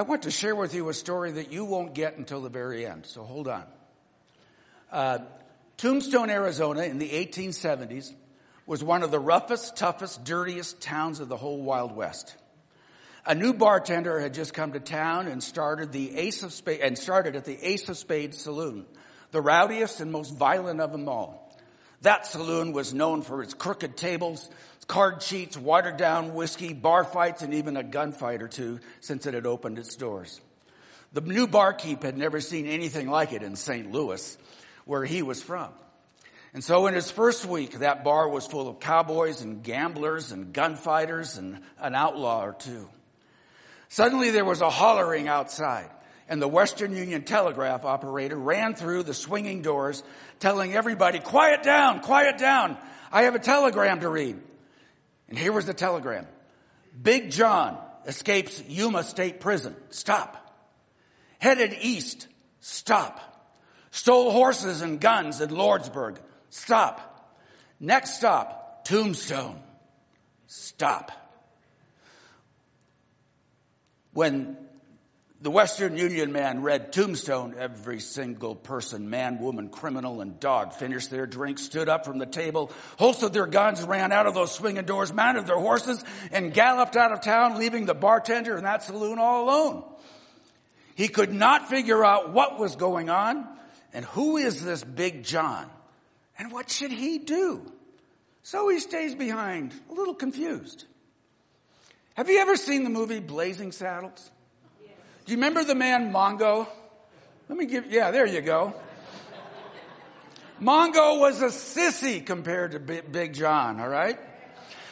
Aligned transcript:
I 0.00 0.02
want 0.02 0.22
to 0.22 0.30
share 0.30 0.56
with 0.56 0.74
you 0.74 0.88
a 0.88 0.94
story 0.94 1.32
that 1.32 1.52
you 1.52 1.66
won't 1.66 1.92
get 1.92 2.16
until 2.16 2.40
the 2.40 2.48
very 2.48 2.86
end, 2.86 3.04
so 3.04 3.22
hold 3.22 3.46
on. 3.46 3.64
Uh, 4.90 5.18
Tombstone, 5.76 6.30
Arizona 6.30 6.84
in 6.84 6.98
the 6.98 7.10
1870s 7.10 8.14
was 8.64 8.82
one 8.82 9.02
of 9.02 9.10
the 9.10 9.18
roughest, 9.18 9.76
toughest, 9.76 10.24
dirtiest 10.24 10.80
towns 10.80 11.20
of 11.20 11.28
the 11.28 11.36
whole 11.36 11.60
Wild 11.60 11.94
West. 11.94 12.34
A 13.26 13.34
new 13.34 13.52
bartender 13.52 14.18
had 14.18 14.32
just 14.32 14.54
come 14.54 14.72
to 14.72 14.80
town 14.80 15.28
and 15.28 15.42
started 15.42 15.92
the 15.92 16.16
Ace 16.16 16.44
of 16.44 16.54
Spades 16.54 16.82
and 16.82 16.96
started 16.96 17.36
at 17.36 17.44
the 17.44 17.62
Ace 17.62 17.86
of 17.90 17.98
Spades 17.98 18.38
saloon, 18.38 18.86
the 19.32 19.42
rowdiest 19.42 20.00
and 20.00 20.10
most 20.10 20.34
violent 20.34 20.80
of 20.80 20.92
them 20.92 21.10
all. 21.10 21.54
That 22.00 22.26
saloon 22.26 22.72
was 22.72 22.94
known 22.94 23.20
for 23.20 23.42
its 23.42 23.52
crooked 23.52 23.98
tables, 23.98 24.48
card 24.90 25.20
cheats, 25.20 25.56
watered 25.56 25.96
down 25.96 26.34
whiskey, 26.34 26.72
bar 26.72 27.04
fights, 27.04 27.42
and 27.42 27.54
even 27.54 27.76
a 27.76 27.84
gunfight 27.84 28.42
or 28.42 28.48
two 28.48 28.80
since 28.98 29.24
it 29.24 29.34
had 29.34 29.46
opened 29.46 29.78
its 29.78 29.94
doors. 29.94 30.40
The 31.12 31.20
new 31.20 31.46
barkeep 31.46 32.02
had 32.02 32.18
never 32.18 32.40
seen 32.40 32.66
anything 32.66 33.08
like 33.08 33.32
it 33.32 33.44
in 33.44 33.54
St. 33.54 33.92
Louis, 33.92 34.36
where 34.84 35.04
he 35.04 35.22
was 35.22 35.40
from. 35.40 35.68
And 36.52 36.64
so 36.64 36.88
in 36.88 36.94
his 36.94 37.08
first 37.08 37.46
week, 37.46 37.78
that 37.78 38.02
bar 38.02 38.28
was 38.28 38.48
full 38.48 38.68
of 38.68 38.80
cowboys 38.80 39.42
and 39.42 39.62
gamblers 39.62 40.32
and 40.32 40.52
gunfighters 40.52 41.38
and 41.38 41.60
an 41.78 41.94
outlaw 41.94 42.44
or 42.44 42.52
two. 42.52 42.88
Suddenly 43.90 44.30
there 44.30 44.44
was 44.44 44.60
a 44.60 44.70
hollering 44.70 45.28
outside 45.28 45.88
and 46.28 46.42
the 46.42 46.48
Western 46.48 46.96
Union 46.96 47.22
telegraph 47.22 47.84
operator 47.84 48.36
ran 48.36 48.74
through 48.74 49.04
the 49.04 49.14
swinging 49.14 49.62
doors 49.62 50.02
telling 50.40 50.74
everybody, 50.74 51.20
quiet 51.20 51.62
down, 51.62 52.00
quiet 52.00 52.38
down. 52.38 52.76
I 53.12 53.22
have 53.22 53.36
a 53.36 53.40
telegram 53.40 54.00
to 54.00 54.08
read. 54.08 54.40
And 55.30 55.38
here 55.38 55.52
was 55.52 55.64
the 55.64 55.74
telegram. 55.74 56.26
Big 57.00 57.30
John 57.30 57.78
escapes 58.06 58.62
Yuma 58.68 59.04
State 59.04 59.40
Prison. 59.40 59.74
Stop. 59.90 60.36
Headed 61.38 61.76
east. 61.80 62.28
Stop. 62.60 63.26
Stole 63.90 64.30
horses 64.30 64.82
and 64.82 65.00
guns 65.00 65.40
in 65.40 65.50
Lordsburg. 65.50 66.18
Stop. 66.50 67.06
Next 67.78 68.16
stop, 68.16 68.84
Tombstone. 68.84 69.60
Stop. 70.46 71.12
When 74.12 74.56
the 75.42 75.50
Western 75.50 75.96
Union 75.96 76.32
man 76.32 76.62
read 76.62 76.92
Tombstone. 76.92 77.54
Every 77.58 77.98
single 77.98 78.54
person, 78.54 79.08
man, 79.08 79.38
woman, 79.38 79.70
criminal, 79.70 80.20
and 80.20 80.38
dog 80.38 80.74
finished 80.74 81.10
their 81.10 81.26
drink, 81.26 81.58
stood 81.58 81.88
up 81.88 82.04
from 82.04 82.18
the 82.18 82.26
table, 82.26 82.70
holstered 82.98 83.32
their 83.32 83.46
guns, 83.46 83.82
ran 83.82 84.12
out 84.12 84.26
of 84.26 84.34
those 84.34 84.52
swinging 84.52 84.84
doors, 84.84 85.12
mounted 85.12 85.46
their 85.46 85.58
horses, 85.58 86.04
and 86.30 86.52
galloped 86.52 86.94
out 86.94 87.12
of 87.12 87.22
town, 87.22 87.58
leaving 87.58 87.86
the 87.86 87.94
bartender 87.94 88.56
in 88.58 88.64
that 88.64 88.82
saloon 88.82 89.18
all 89.18 89.44
alone. 89.44 89.84
He 90.94 91.08
could 91.08 91.32
not 91.32 91.70
figure 91.70 92.04
out 92.04 92.32
what 92.32 92.58
was 92.58 92.76
going 92.76 93.08
on, 93.08 93.48
and 93.94 94.04
who 94.04 94.36
is 94.36 94.62
this 94.62 94.84
Big 94.84 95.24
John, 95.24 95.70
and 96.38 96.52
what 96.52 96.68
should 96.70 96.92
he 96.92 97.18
do? 97.18 97.72
So 98.42 98.68
he 98.68 98.78
stays 98.78 99.14
behind, 99.14 99.72
a 99.88 99.94
little 99.94 100.14
confused. 100.14 100.84
Have 102.14 102.28
you 102.28 102.40
ever 102.40 102.56
seen 102.56 102.84
the 102.84 102.90
movie 102.90 103.20
Blazing 103.20 103.72
Saddles? 103.72 104.30
Do 105.24 105.32
you 105.32 105.36
remember 105.36 105.64
the 105.64 105.74
man 105.74 106.12
Mongo? 106.12 106.66
Let 107.48 107.58
me 107.58 107.66
give, 107.66 107.90
yeah, 107.90 108.10
there 108.10 108.26
you 108.26 108.40
go. 108.40 108.74
Mongo 110.60 111.18
was 111.18 111.40
a 111.40 111.46
sissy 111.46 112.24
compared 112.24 112.72
to 112.72 112.78
Big 112.78 113.34
John, 113.34 113.80
all 113.80 113.88
right? 113.88 114.18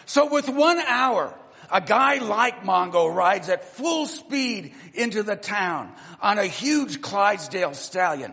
So 0.06 0.32
with 0.32 0.48
one 0.48 0.78
hour, 0.78 1.34
a 1.70 1.80
guy 1.80 2.16
like 2.16 2.62
Mongo 2.62 3.14
rides 3.14 3.48
at 3.48 3.64
full 3.76 4.06
speed 4.06 4.74
into 4.94 5.22
the 5.22 5.36
town 5.36 5.92
on 6.22 6.38
a 6.38 6.46
huge 6.46 7.02
Clydesdale 7.02 7.74
stallion. 7.74 8.32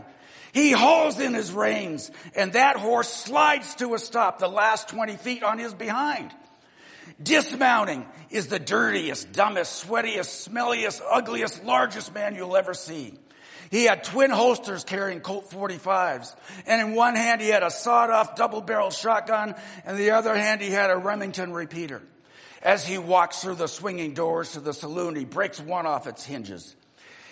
He 0.54 0.72
hauls 0.72 1.20
in 1.20 1.34
his 1.34 1.52
reins 1.52 2.12
and 2.34 2.54
that 2.54 2.78
horse 2.78 3.12
slides 3.12 3.76
to 3.76 3.94
a 3.94 4.00
stop 4.00 4.40
the 4.40 4.48
last 4.48 4.88
20 4.88 5.18
feet 5.18 5.44
on 5.44 5.60
his 5.60 5.74
behind. 5.74 6.32
Dismounting 7.22 8.06
is 8.30 8.48
the 8.48 8.60
dirtiest, 8.60 9.32
dumbest, 9.32 9.86
sweatiest, 9.88 10.50
smelliest, 10.50 11.02
ugliest, 11.10 11.64
largest 11.64 12.14
man 12.14 12.36
you'll 12.36 12.58
ever 12.58 12.74
see. 12.74 13.14
He 13.72 13.86
had 13.86 14.04
twin 14.04 14.32
holsters 14.32 14.84
carrying 14.84 15.22
Colt 15.22 15.50
45s. 15.50 16.36
And 16.66 16.90
in 16.90 16.96
one 16.96 17.16
hand 17.16 17.42
he 17.42 17.50
had 17.50 17.64
a 17.64 17.72
sawed 17.72 18.10
off 18.10 18.36
double 18.36 18.62
barrel 18.62 18.92
shotgun 18.92 19.56
and 19.86 19.98
the 19.98 20.12
other 20.12 20.36
hand 20.36 20.62
he 20.62 20.70
had 20.70 20.92
a 20.92 20.98
Remington 20.98 21.54
repeater. 21.54 22.02
As 22.62 22.86
he 22.86 22.98
walks 22.98 23.42
through 23.42 23.56
the 23.56 23.68
swinging 23.68 24.14
doors 24.14 24.54
to 24.54 24.60
the 24.60 24.74
saloon, 24.74 25.16
he 25.16 25.26
breaks 25.26 25.60
one 25.60 25.86
off 25.86 26.08
its 26.08 26.26
hinges. 26.26 26.76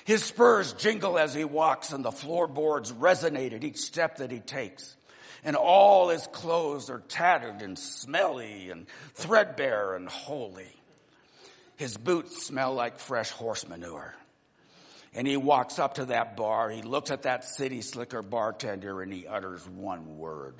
His 0.05 0.23
spurs 0.23 0.73
jingle 0.73 1.17
as 1.17 1.33
he 1.33 1.43
walks 1.43 1.91
and 1.91 2.03
the 2.03 2.11
floorboards 2.11 2.91
resonate 2.91 3.53
at 3.53 3.63
each 3.63 3.77
step 3.77 4.17
that 4.17 4.31
he 4.31 4.39
takes 4.39 4.95
and 5.43 5.55
all 5.55 6.09
his 6.09 6.25
clothes 6.27 6.89
are 6.89 7.01
tattered 7.07 7.61
and 7.61 7.77
smelly 7.77 8.69
and 8.69 8.87
threadbare 9.15 9.95
and 9.95 10.07
holy. 10.07 10.73
His 11.75 11.97
boots 11.97 12.45
smell 12.45 12.73
like 12.73 12.99
fresh 12.99 13.29
horse 13.29 13.67
manure. 13.67 14.15
And 15.13 15.27
he 15.27 15.37
walks 15.37 15.79
up 15.79 15.95
to 15.95 16.05
that 16.05 16.35
bar, 16.35 16.69
he 16.69 16.81
looks 16.81 17.11
at 17.11 17.23
that 17.23 17.45
city 17.45 17.81
slicker 17.81 18.21
bartender 18.21 19.01
and 19.01 19.13
he 19.13 19.27
utters 19.27 19.67
one 19.67 20.17
word. 20.17 20.55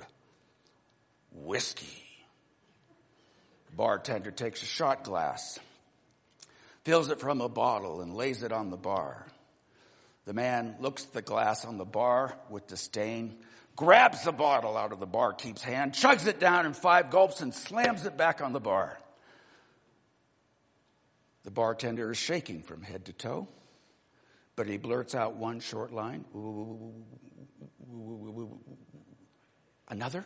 Whiskey. 1.32 2.02
The 3.70 3.76
bartender 3.76 4.30
takes 4.30 4.62
a 4.62 4.66
shot 4.66 5.02
glass, 5.02 5.58
fills 6.84 7.08
it 7.08 7.18
from 7.18 7.40
a 7.40 7.48
bottle 7.48 8.00
and 8.00 8.14
lays 8.14 8.44
it 8.44 8.52
on 8.52 8.70
the 8.70 8.76
bar. 8.76 9.26
The 10.26 10.34
man 10.34 10.76
looks 10.78 11.04
at 11.04 11.12
the 11.12 11.22
glass 11.22 11.64
on 11.64 11.76
the 11.76 11.84
bar 11.84 12.38
with 12.48 12.68
disdain 12.68 13.36
grabs 13.76 14.22
the 14.22 14.32
bottle 14.32 14.76
out 14.76 14.92
of 14.92 15.00
the 15.00 15.06
barkeep's 15.06 15.62
hand, 15.62 15.92
chugs 15.92 16.26
it 16.26 16.38
down 16.38 16.66
in 16.66 16.72
five 16.72 17.10
gulps, 17.10 17.40
and 17.40 17.54
slams 17.54 18.06
it 18.06 18.16
back 18.16 18.40
on 18.40 18.52
the 18.52 18.60
bar. 18.60 18.98
The 21.44 21.50
bartender 21.50 22.10
is 22.10 22.18
shaking 22.18 22.62
from 22.62 22.82
head 22.82 23.06
to 23.06 23.12
toe, 23.12 23.48
but 24.56 24.66
he 24.66 24.78
blurts 24.78 25.14
out 25.14 25.36
one 25.36 25.60
short 25.60 25.92
line. 25.92 26.24
Another? 29.88 30.24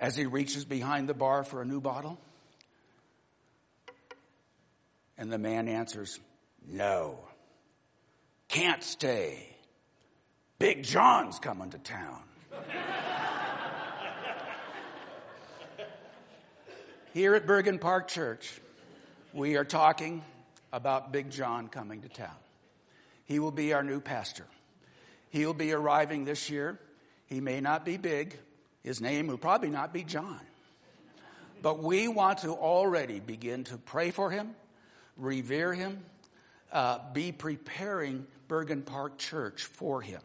As 0.00 0.16
he 0.16 0.26
reaches 0.26 0.64
behind 0.64 1.08
the 1.08 1.14
bar 1.14 1.44
for 1.44 1.60
a 1.60 1.64
new 1.64 1.80
bottle. 1.80 2.18
And 5.18 5.32
the 5.32 5.38
man 5.38 5.68
answers, 5.68 6.20
No, 6.66 7.20
can't 8.48 8.82
stay. 8.82 9.55
Big 10.58 10.84
John's 10.84 11.38
coming 11.38 11.68
to 11.70 11.78
town. 11.78 12.22
Here 17.12 17.34
at 17.34 17.46
Bergen 17.46 17.78
Park 17.78 18.08
Church, 18.08 18.58
we 19.34 19.56
are 19.56 19.64
talking 19.64 20.24
about 20.72 21.12
Big 21.12 21.30
John 21.30 21.68
coming 21.68 22.00
to 22.02 22.08
town. 22.08 22.36
He 23.26 23.38
will 23.38 23.50
be 23.50 23.74
our 23.74 23.82
new 23.82 24.00
pastor. 24.00 24.46
He 25.28 25.44
will 25.44 25.54
be 25.54 25.72
arriving 25.72 26.24
this 26.24 26.48
year. 26.48 26.78
He 27.26 27.40
may 27.40 27.60
not 27.60 27.84
be 27.84 27.98
big. 27.98 28.38
His 28.82 29.00
name 29.00 29.26
will 29.26 29.38
probably 29.38 29.70
not 29.70 29.92
be 29.92 30.04
John. 30.04 30.40
But 31.60 31.82
we 31.82 32.08
want 32.08 32.38
to 32.38 32.50
already 32.52 33.20
begin 33.20 33.64
to 33.64 33.76
pray 33.76 34.10
for 34.10 34.30
him, 34.30 34.54
revere 35.18 35.74
him, 35.74 36.02
uh, 36.72 37.00
be 37.12 37.32
preparing 37.32 38.26
Bergen 38.48 38.82
Park 38.82 39.18
Church 39.18 39.64
for 39.64 40.00
him. 40.00 40.22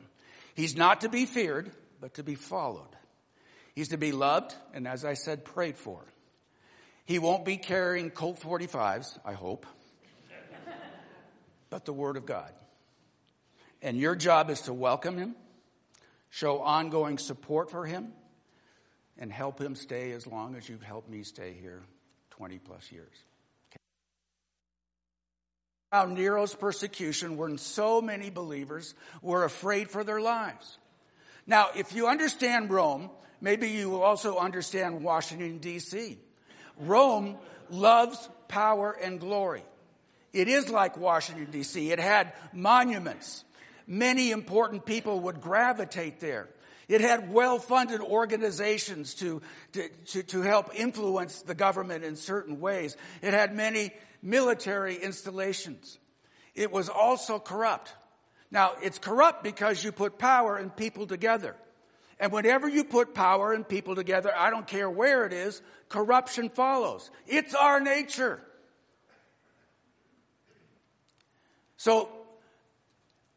He's 0.56 0.76
not 0.76 1.02
to 1.02 1.10
be 1.10 1.26
feared, 1.26 1.72
but 2.00 2.16
to 2.16 2.24
be 2.24 2.36
followed. 2.36 2.96
He's 3.76 3.90
to 3.90 3.98
be 3.98 4.12
loved, 4.12 4.54
and 4.74 4.88
as 4.88 5.06
I 5.06 5.14
said, 5.14 5.46
prayed 5.46 5.78
for. 5.78 6.04
He 7.06 7.20
won't 7.20 7.46
be 7.46 7.58
carrying 7.58 8.10
Colt 8.10 8.40
45s, 8.40 9.18
I 9.26 9.34
hope, 9.34 9.66
but 11.70 11.86
the 11.86 11.94
Word 11.94 12.18
of 12.18 12.26
God. 12.26 12.52
And 13.82 13.98
your 13.98 14.16
job 14.16 14.50
is 14.50 14.62
to 14.62 14.74
welcome 14.74 15.18
him, 15.18 15.36
show 16.30 16.62
ongoing 16.62 17.18
support 17.18 17.72
for 17.72 17.86
him, 17.86 18.14
and 19.18 19.32
help 19.32 19.60
him 19.60 19.76
stay 19.76 20.12
as 20.12 20.28
long 20.28 20.56
as 20.56 20.68
you've 20.68 20.84
helped 20.84 21.10
me 21.10 21.24
stay 21.24 21.54
here 21.60 21.82
20 22.32 22.60
plus 22.60 22.92
years. 22.92 23.16
How 25.92 26.06
Nero's 26.06 26.56
persecution 26.56 27.36
when 27.36 27.58
so 27.58 28.02
many 28.02 28.30
believers 28.30 28.94
were 29.22 29.44
afraid 29.44 29.90
for 29.90 30.06
their 30.06 30.22
lives. 30.22 30.78
Now, 31.46 31.68
if 31.76 31.92
you 31.92 32.08
understand 32.08 32.72
Rome, 32.72 33.10
maybe 33.42 33.70
you 33.70 33.90
will 33.90 34.02
also 34.02 34.38
understand 34.38 35.04
Washington 35.04 35.60
DC. 35.60 36.16
Rome 36.78 37.36
loves 37.70 38.30
power 38.48 38.94
and 39.04 39.20
glory. 39.20 39.64
It 40.32 40.48
is 40.48 40.70
like 40.70 40.96
Washington 40.96 41.48
DC. 41.48 41.92
It 41.92 42.00
had 42.00 42.32
monuments. 42.54 43.44
Many 43.86 44.32
important 44.32 44.86
people 44.86 45.20
would 45.22 45.42
gravitate 45.42 46.22
there. 46.22 46.48
It 46.88 47.02
had 47.02 47.34
well-funded 47.34 48.00
organizations 48.00 49.14
to, 49.16 49.42
to, 49.74 49.90
to, 50.08 50.24
to, 50.24 50.42
help 50.42 50.72
influence 50.74 51.42
the 51.42 51.56
government 51.56 52.04
in 52.04 52.16
certain 52.16 52.60
ways. 52.60 52.96
It 53.22 53.34
had 53.34 53.56
many 53.56 53.92
military 54.22 54.96
installations. 54.96 55.98
it 56.54 56.72
was 56.72 56.90
also 56.90 57.40
corrupt. 57.40 57.94
Now, 58.52 58.74
it's 58.82 59.00
corrupt 59.00 59.44
because 59.44 59.82
you 59.84 59.92
put 59.94 60.20
power 60.20 60.58
and 60.58 60.76
people 60.76 61.08
together. 61.08 61.56
And 62.20 62.32
whenever 62.32 62.68
you 62.68 62.84
put 62.84 63.16
power 63.16 63.54
and 63.54 63.68
people 63.68 63.96
together, 63.96 64.32
I 64.36 64.50
don't 64.50 64.68
care 64.68 64.90
where 64.90 65.26
it 65.26 65.34
is, 65.34 65.62
corruption 65.90 66.50
follows. 66.50 67.10
It's 67.26 67.56
our 67.56 67.80
nature. 67.80 68.40
So, 71.78 72.10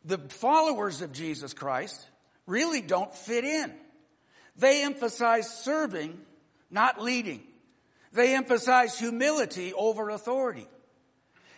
the 0.04 0.18
followers 0.18 1.00
of 1.00 1.14
Jesus 1.14 1.54
Christ 1.54 2.06
really 2.46 2.82
don't 2.82 3.14
fit 3.14 3.44
in. 3.44 3.72
They 4.56 4.84
emphasize 4.84 5.48
serving, 5.48 6.20
not 6.70 7.00
leading. 7.00 7.42
They 8.14 8.36
emphasize 8.36 8.98
humility 8.98 9.74
over 9.74 10.08
authority. 10.08 10.68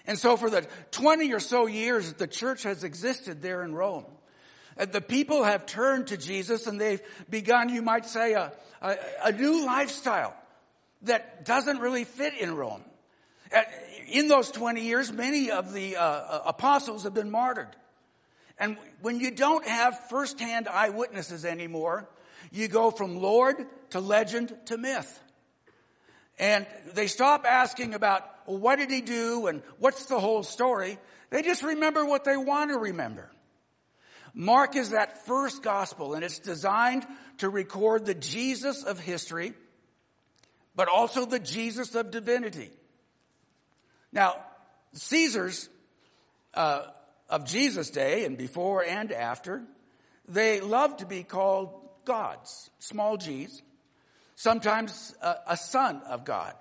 And 0.06 0.18
so 0.18 0.36
for 0.36 0.48
the 0.48 0.66
20 0.90 1.32
or 1.32 1.40
so 1.40 1.66
years 1.66 2.08
that 2.08 2.18
the 2.18 2.26
church 2.26 2.62
has 2.62 2.82
existed 2.82 3.42
there 3.42 3.62
in 3.62 3.74
Rome, 3.74 4.06
uh, 4.78 4.86
the 4.86 5.02
people 5.02 5.44
have 5.44 5.66
turned 5.66 6.08
to 6.08 6.16
Jesus 6.16 6.66
and 6.66 6.80
they've 6.80 7.02
begun, 7.28 7.68
you 7.68 7.82
might 7.82 8.06
say, 8.06 8.32
a, 8.32 8.52
a, 8.80 8.96
a 9.24 9.32
new 9.32 9.66
lifestyle 9.66 10.34
that 11.02 11.44
doesn't 11.44 11.78
really 11.78 12.04
fit 12.04 12.34
in 12.34 12.56
Rome. 12.56 12.82
Uh, 13.54 13.62
in 14.08 14.28
those 14.28 14.50
20 14.50 14.80
years, 14.80 15.12
many 15.12 15.50
of 15.50 15.74
the 15.74 15.96
uh, 15.96 16.02
uh, 16.02 16.42
apostles 16.46 17.02
have 17.02 17.14
been 17.14 17.30
martyred. 17.30 17.74
And 18.58 18.78
when 19.02 19.20
you 19.20 19.30
don't 19.30 19.66
have 19.66 20.08
firsthand 20.08 20.68
eyewitnesses 20.68 21.44
anymore, 21.44 22.08
you 22.50 22.68
go 22.68 22.90
from 22.90 23.20
Lord 23.20 23.66
to 23.90 24.00
legend 24.00 24.56
to 24.66 24.78
myth. 24.78 25.20
And 26.38 26.66
they 26.94 27.06
stop 27.06 27.44
asking 27.46 27.94
about, 27.94 28.22
well, 28.46 28.58
what 28.58 28.76
did 28.76 28.90
he 28.90 29.00
do 29.00 29.46
and 29.46 29.62
what's 29.78 30.06
the 30.06 30.20
whole 30.20 30.42
story? 30.42 30.98
They 31.30 31.42
just 31.42 31.62
remember 31.62 32.04
what 32.04 32.24
they 32.24 32.36
want 32.36 32.70
to 32.70 32.78
remember. 32.78 33.30
Mark 34.34 34.76
is 34.76 34.90
that 34.90 35.24
first 35.26 35.62
gospel 35.62 36.14
and 36.14 36.22
it's 36.22 36.38
designed 36.38 37.06
to 37.38 37.48
record 37.48 38.04
the 38.04 38.14
Jesus 38.14 38.84
of 38.84 39.00
history, 39.00 39.54
but 40.74 40.88
also 40.88 41.24
the 41.24 41.38
Jesus 41.38 41.94
of 41.94 42.10
divinity. 42.10 42.70
Now, 44.12 44.36
Caesars 44.92 45.70
uh, 46.52 46.82
of 47.30 47.46
Jesus' 47.46 47.90
day 47.90 48.26
and 48.26 48.36
before 48.36 48.84
and 48.84 49.10
after, 49.10 49.62
they 50.28 50.60
loved 50.60 50.98
to 50.98 51.06
be 51.06 51.22
called 51.22 51.70
gods, 52.04 52.70
small 52.78 53.16
g's, 53.16 53.62
sometimes 54.36 55.14
a, 55.20 55.34
a 55.48 55.56
son 55.56 56.00
of 56.06 56.24
God. 56.24 56.54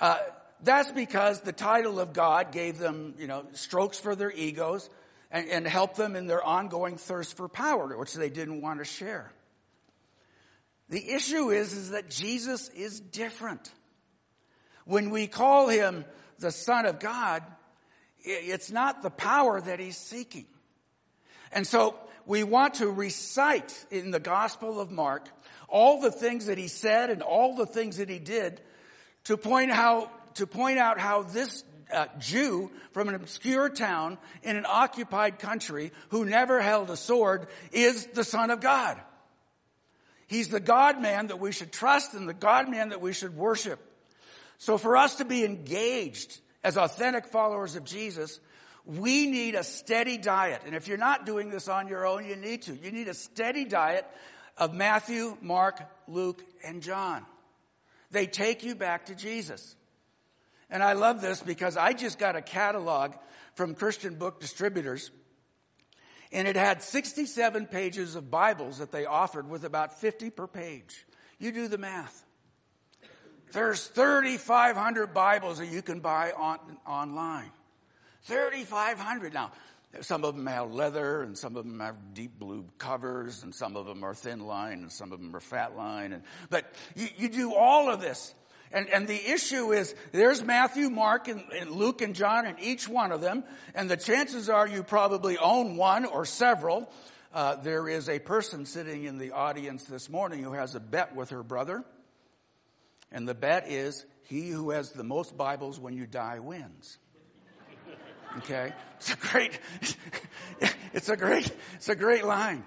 Uh, 0.00 0.18
that's 0.62 0.92
because 0.92 1.40
the 1.40 1.52
title 1.52 1.98
of 1.98 2.12
God 2.12 2.52
gave 2.52 2.78
them, 2.78 3.14
you 3.18 3.26
know, 3.26 3.44
strokes 3.52 3.98
for 3.98 4.14
their 4.14 4.32
egos 4.32 4.88
and, 5.30 5.48
and 5.48 5.66
helped 5.66 5.96
them 5.96 6.14
in 6.14 6.26
their 6.26 6.42
ongoing 6.42 6.96
thirst 6.96 7.36
for 7.36 7.48
power, 7.48 7.96
which 7.98 8.14
they 8.14 8.30
didn't 8.30 8.60
want 8.60 8.78
to 8.78 8.84
share. 8.84 9.32
The 10.88 11.10
issue 11.10 11.50
is, 11.50 11.72
is 11.72 11.90
that 11.90 12.08
Jesus 12.08 12.68
is 12.68 13.00
different. 13.00 13.72
When 14.84 15.10
we 15.10 15.26
call 15.26 15.68
him 15.68 16.04
the 16.38 16.50
Son 16.50 16.86
of 16.86 17.00
God, 17.00 17.42
it's 18.20 18.70
not 18.70 19.02
the 19.02 19.10
power 19.10 19.60
that 19.60 19.80
he's 19.80 19.96
seeking. 19.96 20.46
And 21.52 21.66
so 21.66 21.96
we 22.26 22.42
want 22.42 22.74
to 22.74 22.90
recite 22.90 23.86
in 23.90 24.10
the 24.10 24.20
Gospel 24.20 24.80
of 24.80 24.90
Mark 24.90 25.28
all 25.74 26.00
the 26.00 26.12
things 26.12 26.46
that 26.46 26.56
he 26.56 26.68
said 26.68 27.10
and 27.10 27.20
all 27.20 27.56
the 27.56 27.66
things 27.66 27.96
that 27.96 28.08
he 28.08 28.20
did 28.20 28.60
to 29.24 29.36
point 29.36 29.72
how, 29.72 30.08
to 30.34 30.46
point 30.46 30.78
out 30.78 31.00
how 31.00 31.22
this 31.22 31.64
uh, 31.92 32.06
Jew 32.20 32.70
from 32.92 33.08
an 33.08 33.16
obscure 33.16 33.68
town 33.68 34.16
in 34.44 34.56
an 34.56 34.66
occupied 34.68 35.40
country 35.40 35.90
who 36.10 36.24
never 36.24 36.62
held 36.62 36.90
a 36.90 36.96
sword 36.96 37.48
is 37.72 38.06
the 38.14 38.22
Son 38.22 38.52
of 38.52 38.60
God. 38.60 39.00
He's 40.28 40.48
the 40.48 40.60
God 40.60 41.02
man 41.02 41.26
that 41.26 41.40
we 41.40 41.50
should 41.50 41.72
trust 41.72 42.14
and 42.14 42.28
the 42.28 42.34
God 42.34 42.68
man 42.68 42.90
that 42.90 43.00
we 43.00 43.12
should 43.12 43.36
worship. 43.36 43.80
So 44.58 44.78
for 44.78 44.96
us 44.96 45.16
to 45.16 45.24
be 45.24 45.44
engaged 45.44 46.38
as 46.62 46.76
authentic 46.76 47.26
followers 47.26 47.74
of 47.74 47.84
Jesus, 47.84 48.38
we 48.86 49.26
need 49.26 49.56
a 49.56 49.64
steady 49.64 50.18
diet. 50.18 50.62
And 50.66 50.76
if 50.76 50.86
you're 50.86 50.98
not 50.98 51.26
doing 51.26 51.50
this 51.50 51.66
on 51.66 51.88
your 51.88 52.06
own, 52.06 52.26
you 52.26 52.36
need 52.36 52.62
to. 52.62 52.76
You 52.76 52.92
need 52.92 53.08
a 53.08 53.14
steady 53.14 53.64
diet 53.64 54.06
of 54.56 54.74
Matthew, 54.74 55.36
Mark, 55.40 55.80
Luke, 56.06 56.42
and 56.64 56.82
John. 56.82 57.24
They 58.10 58.26
take 58.26 58.62
you 58.62 58.74
back 58.74 59.06
to 59.06 59.14
Jesus. 59.14 59.76
And 60.70 60.82
I 60.82 60.92
love 60.92 61.20
this 61.20 61.40
because 61.40 61.76
I 61.76 61.92
just 61.92 62.18
got 62.18 62.36
a 62.36 62.42
catalog 62.42 63.12
from 63.54 63.74
Christian 63.74 64.14
book 64.14 64.40
distributors 64.40 65.10
and 66.34 66.48
it 66.48 66.56
had 66.56 66.82
67 66.82 67.66
pages 67.66 68.16
of 68.16 68.28
Bibles 68.28 68.78
that 68.78 68.90
they 68.90 69.06
offered 69.06 69.48
with 69.48 69.64
about 69.64 70.00
50 70.00 70.30
per 70.30 70.48
page. 70.48 71.06
You 71.38 71.52
do 71.52 71.68
the 71.68 71.78
math. 71.78 72.24
There's 73.52 73.86
3,500 73.86 75.14
Bibles 75.14 75.58
that 75.58 75.68
you 75.68 75.80
can 75.80 76.00
buy 76.00 76.32
on, 76.32 76.58
online. 76.84 77.52
3,500. 78.24 79.32
Now, 79.32 79.52
some 80.00 80.24
of 80.24 80.36
them 80.36 80.46
have 80.46 80.72
leather 80.72 81.22
and 81.22 81.36
some 81.36 81.56
of 81.56 81.64
them 81.64 81.80
have 81.80 82.14
deep 82.14 82.38
blue 82.38 82.64
covers 82.78 83.42
and 83.42 83.54
some 83.54 83.76
of 83.76 83.86
them 83.86 84.04
are 84.04 84.14
thin 84.14 84.40
line 84.40 84.82
and 84.82 84.92
some 84.92 85.12
of 85.12 85.20
them 85.20 85.34
are 85.34 85.40
fat 85.40 85.76
line. 85.76 86.12
And, 86.12 86.22
but 86.50 86.64
you, 86.94 87.08
you 87.16 87.28
do 87.28 87.54
all 87.54 87.90
of 87.90 88.00
this. 88.00 88.34
And, 88.72 88.88
and 88.90 89.06
the 89.06 89.30
issue 89.30 89.72
is 89.72 89.94
there's 90.12 90.42
Matthew, 90.42 90.90
Mark, 90.90 91.28
and, 91.28 91.44
and 91.52 91.70
Luke 91.70 92.02
and 92.02 92.14
John 92.14 92.46
in 92.46 92.56
each 92.58 92.88
one 92.88 93.12
of 93.12 93.20
them. 93.20 93.44
And 93.74 93.88
the 93.88 93.96
chances 93.96 94.48
are 94.48 94.66
you 94.66 94.82
probably 94.82 95.38
own 95.38 95.76
one 95.76 96.04
or 96.04 96.24
several. 96.24 96.90
Uh, 97.32 97.56
there 97.56 97.88
is 97.88 98.08
a 98.08 98.18
person 98.18 98.66
sitting 98.66 99.04
in 99.04 99.18
the 99.18 99.30
audience 99.30 99.84
this 99.84 100.08
morning 100.08 100.42
who 100.42 100.52
has 100.52 100.74
a 100.74 100.80
bet 100.80 101.14
with 101.14 101.30
her 101.30 101.42
brother. 101.42 101.84
And 103.12 103.28
the 103.28 103.34
bet 103.34 103.70
is 103.70 104.04
he 104.24 104.48
who 104.50 104.70
has 104.70 104.90
the 104.90 105.04
most 105.04 105.36
Bibles 105.36 105.78
when 105.78 105.96
you 105.96 106.06
die 106.06 106.40
wins. 106.40 106.98
Okay? 108.38 108.72
It's 109.04 109.12
a 109.12 109.16
great, 109.16 109.60
it's 110.94 111.08
a 111.10 111.16
great, 111.16 111.52
it's 111.74 111.90
a 111.90 111.94
great 111.94 112.24
line. 112.24 112.64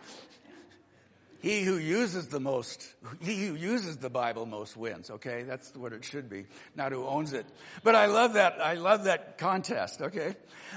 He 1.39 1.63
who 1.63 1.77
uses 1.77 2.27
the 2.27 2.39
most, 2.39 2.93
he 3.21 3.47
who 3.47 3.55
uses 3.55 3.97
the 3.97 4.09
Bible 4.09 4.45
most 4.45 4.75
wins. 4.75 5.09
Okay, 5.09 5.43
that's 5.43 5.73
what 5.75 5.93
it 5.93 6.03
should 6.03 6.29
be, 6.29 6.45
not 6.75 6.91
who 6.91 7.05
owns 7.05 7.33
it. 7.33 7.45
But 7.83 7.95
I 7.95 8.07
love 8.07 8.33
that. 8.33 8.59
I 8.61 8.73
love 8.73 9.05
that 9.05 9.37
contest. 9.37 10.01
Okay, 10.01 10.35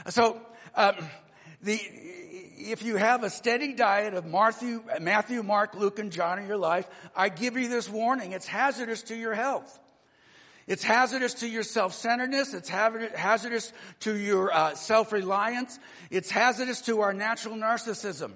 so 0.09 0.41
um, 0.75 0.95
the 1.63 1.81
if 1.83 2.83
you 2.83 2.97
have 2.97 3.25
a 3.25 3.31
steady 3.31 3.73
diet 3.73 4.15
of 4.15 4.27
Matthew, 4.27 4.85
Matthew, 5.01 5.43
Mark, 5.43 5.75
Luke, 5.75 5.99
and 5.99 6.13
John 6.13 6.39
in 6.39 6.47
your 6.47 6.59
life, 6.59 6.89
I 7.17 7.31
give 7.31 7.57
you 7.57 7.69
this 7.69 7.89
warning: 7.89 8.33
it's 8.33 8.47
hazardous 8.47 9.03
to 9.05 9.17
your 9.17 9.35
health. 9.35 9.80
It's 10.67 10.85
hazardous 10.85 11.35
to 11.35 11.49
your 11.49 11.63
self-centeredness. 11.63 12.55
It's 12.55 12.69
hazardous 12.69 13.73
to 14.01 14.17
your 14.17 14.53
uh, 14.55 14.75
self-reliance. 14.75 15.79
It's 16.11 16.31
hazardous 16.31 16.83
to 16.83 17.01
our 17.01 17.13
natural 17.13 17.57
narcissism. 17.57 18.33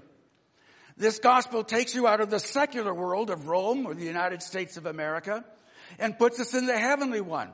This 0.96 1.18
gospel 1.18 1.64
takes 1.64 1.94
you 1.94 2.06
out 2.06 2.20
of 2.20 2.30
the 2.30 2.38
secular 2.38 2.94
world 2.94 3.30
of 3.30 3.48
Rome 3.48 3.86
or 3.86 3.94
the 3.94 4.04
United 4.04 4.42
States 4.42 4.76
of 4.76 4.86
America 4.86 5.44
and 5.98 6.18
puts 6.18 6.40
us 6.40 6.54
in 6.54 6.66
the 6.66 6.78
heavenly 6.78 7.20
one. 7.20 7.50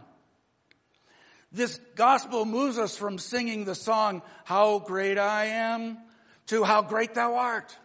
This 1.53 1.81
gospel 1.97 2.45
moves 2.45 2.79
us 2.79 2.97
from 2.97 3.19
singing 3.19 3.65
the 3.65 3.75
song, 3.75 4.23
How 4.45 4.79
Great 4.79 5.19
I 5.19 5.47
Am, 5.47 5.99
to 6.47 6.65
How 6.65 6.83
Great 6.83 7.15
Thou 7.15 7.35
Art. 7.35 7.77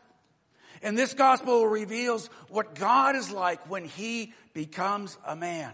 And 0.84 0.98
this 0.98 1.14
gospel 1.14 1.66
reveals 1.66 2.30
what 2.50 2.76
God 2.76 3.16
is 3.16 3.32
like 3.32 3.70
when 3.70 3.86
He 3.86 4.34
becomes 4.54 5.18
a 5.26 5.36
man. 5.36 5.72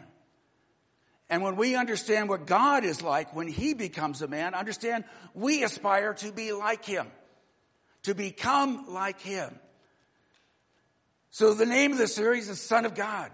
And 1.32 1.42
when 1.42 1.56
we 1.56 1.78
understand 1.78 2.28
what 2.28 2.46
God 2.46 2.84
is 2.84 3.02
like 3.02 3.34
when 3.34 3.48
He 3.48 3.74
becomes 3.74 4.22
a 4.22 4.28
man, 4.28 4.54
understand 4.54 5.06
we 5.34 5.64
aspire 5.64 6.14
to 6.16 6.34
be 6.34 6.52
like 6.52 6.84
Him, 6.84 7.08
to 8.04 8.14
become 8.14 8.88
like 8.90 9.22
Him. 9.22 9.58
So 11.30 11.54
the 11.54 11.66
name 11.66 11.94
of 11.94 11.98
the 11.98 12.10
series 12.10 12.50
is 12.50 12.60
Son 12.60 12.86
of 12.86 12.96
God. 12.96 13.32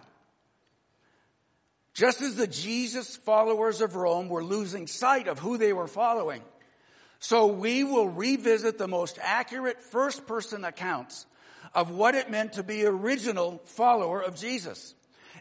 Just 1.96 2.22
as 2.22 2.36
the 2.36 2.46
Jesus 2.46 3.16
followers 3.16 3.82
of 3.82 3.96
Rome 3.96 4.30
were 4.30 4.44
losing 4.44 4.86
sight 4.86 5.28
of 5.28 5.40
who 5.40 5.58
they 5.58 5.74
were 5.74 5.88
following, 5.88 6.44
so 7.18 7.48
we 7.48 7.84
will 7.84 8.08
revisit 8.08 8.78
the 8.78 8.88
most 8.88 9.18
accurate 9.24 9.82
first 9.82 10.28
person 10.28 10.64
accounts 10.64 11.26
of 11.74 11.90
what 11.90 12.14
it 12.14 12.30
meant 12.30 12.54
to 12.54 12.64
be 12.64 12.86
original 12.86 13.60
follower 13.66 14.22
of 14.22 14.36
Jesus 14.36 14.94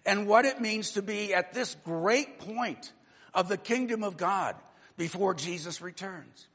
and 0.07 0.27
what 0.27 0.45
it 0.45 0.61
means 0.61 0.93
to 0.93 1.03
be 1.03 1.35
at 1.35 1.53
this 1.53 1.77
great 1.85 2.39
point 2.39 2.93
of 3.35 3.49
the 3.49 3.59
kingdom 3.59 4.03
of 4.03 4.17
God 4.17 4.55
before 4.97 5.35
Jesus 5.35 5.83
returns. 5.83 6.49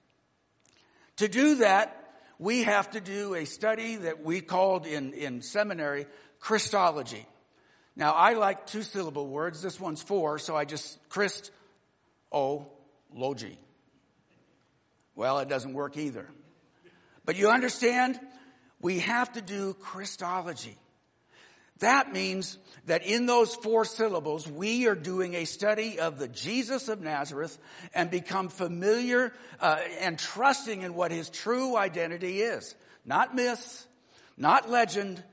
To 1.17 1.27
do 1.27 1.55
that, 1.55 2.15
we 2.39 2.63
have 2.63 2.89
to 2.91 3.01
do 3.01 3.36
a 3.36 3.46
study 3.46 3.98
that 3.98 4.24
we 4.24 4.41
called 4.41 4.88
in, 4.88 5.13
in 5.13 5.41
seminary 5.43 6.08
Christology. 6.39 7.27
Now, 7.96 8.13
I 8.13 8.34
like 8.34 8.65
two 8.65 8.81
syllable 8.81 9.27
words. 9.27 9.62
This 9.62 9.79
one's 9.79 10.01
four, 10.01 10.39
so 10.39 10.55
I 10.55 10.65
just 10.65 10.98
Christ, 11.10 11.51
O, 12.31 12.65
logi. 13.13 13.60
Well, 15.13 15.39
it 15.39 15.50
doesn't 15.50 15.74
work 15.74 15.98
either. 15.98 16.27
But 17.25 17.36
you 17.36 17.50
understand, 17.50 18.20
we 18.79 19.00
have 19.00 19.31
to 19.34 19.41
do 19.41 19.75
Christology. 19.75 20.77
That 21.82 22.14
means 22.14 22.58
that 22.86 23.04
in 23.04 23.26
those 23.26 23.56
four 23.56 23.86
syllables, 23.86 24.48
we 24.48 24.88
are 24.88 24.96
doing 24.96 25.34
a 25.34 25.46
study 25.46 26.00
of 26.00 26.20
the 26.20 26.28
Jesus 26.28 26.90
of 26.90 27.02
Nazareth 27.02 27.58
and 27.94 28.10
become 28.10 28.50
familiar 28.50 29.34
uh, 29.60 29.80
and 30.00 30.18
trusting 30.18 30.84
in 30.84 30.94
what 30.94 31.12
his 31.12 31.30
true 31.30 31.76
identity 31.76 32.42
is. 32.42 32.76
Not 33.04 33.36
myths, 33.36 33.88
not 34.38 34.70
legend, 34.70 35.24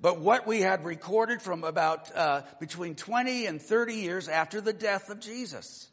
but 0.00 0.18
what 0.18 0.46
we 0.46 0.60
had 0.60 0.84
recorded 0.86 1.42
from 1.42 1.62
about 1.62 2.14
uh, 2.16 2.42
between 2.58 2.94
20 2.94 3.44
and 3.44 3.60
30 3.60 3.94
years 3.94 4.28
after 4.28 4.62
the 4.62 4.72
death 4.72 5.10
of 5.10 5.20
Jesus. 5.20 5.88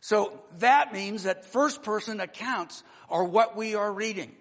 So 0.00 0.40
that 0.58 0.92
means 0.92 1.22
that 1.22 1.44
first 1.44 1.84
person 1.84 2.18
accounts 2.18 2.82
are 3.08 3.24
what 3.24 3.56
we 3.56 3.76
are 3.76 3.92
reading. 3.92 4.32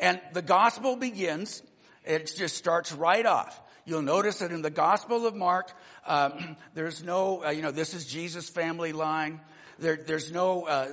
And 0.00 0.20
the 0.32 0.42
gospel 0.42 0.96
begins, 0.96 1.62
it 2.04 2.32
just 2.36 2.56
starts 2.56 2.90
right 2.92 3.26
off. 3.26 3.60
You'll 3.86 4.02
notice 4.02 4.38
that 4.38 4.50
in 4.50 4.62
the 4.62 4.70
Gospel 4.70 5.26
of 5.26 5.34
Mark, 5.34 5.72
um, 6.06 6.56
there's 6.74 7.02
no, 7.02 7.44
uh, 7.44 7.50
you 7.50 7.62
know, 7.62 7.70
this 7.70 7.94
is 7.94 8.06
Jesus' 8.06 8.48
family 8.48 8.92
line. 8.92 9.40
There, 9.78 9.96
there's 9.96 10.32
no 10.32 10.64
uh, 10.64 10.88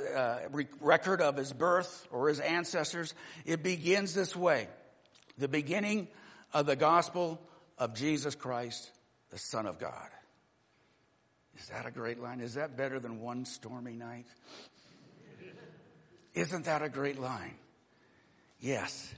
uh, 0.54 0.64
record 0.80 1.22
of 1.22 1.38
his 1.38 1.54
birth 1.54 2.08
or 2.12 2.28
his 2.28 2.40
ancestors. 2.40 3.14
It 3.46 3.64
begins 3.64 4.14
this 4.14 4.36
way. 4.36 4.68
The 5.38 5.48
beginning 5.48 6.08
of 6.54 6.66
the 6.66 6.76
gospel 6.76 7.40
of 7.78 7.94
Jesus 7.94 8.36
Christ, 8.36 8.92
the 9.30 9.38
Son 9.38 9.66
of 9.66 9.80
God. 9.80 10.10
Is 11.58 11.68
that 11.70 11.86
a 11.86 11.92
great 11.92 12.20
line? 12.20 12.40
Is 12.40 12.56
that 12.56 12.76
better 12.76 13.00
than 13.00 13.20
one 13.20 13.46
stormy 13.46 13.94
night? 13.94 14.26
Isn't 16.34 16.66
that 16.66 16.82
a 16.82 16.90
great 16.90 17.20
line? 17.20 17.56
Yes. 18.60 19.14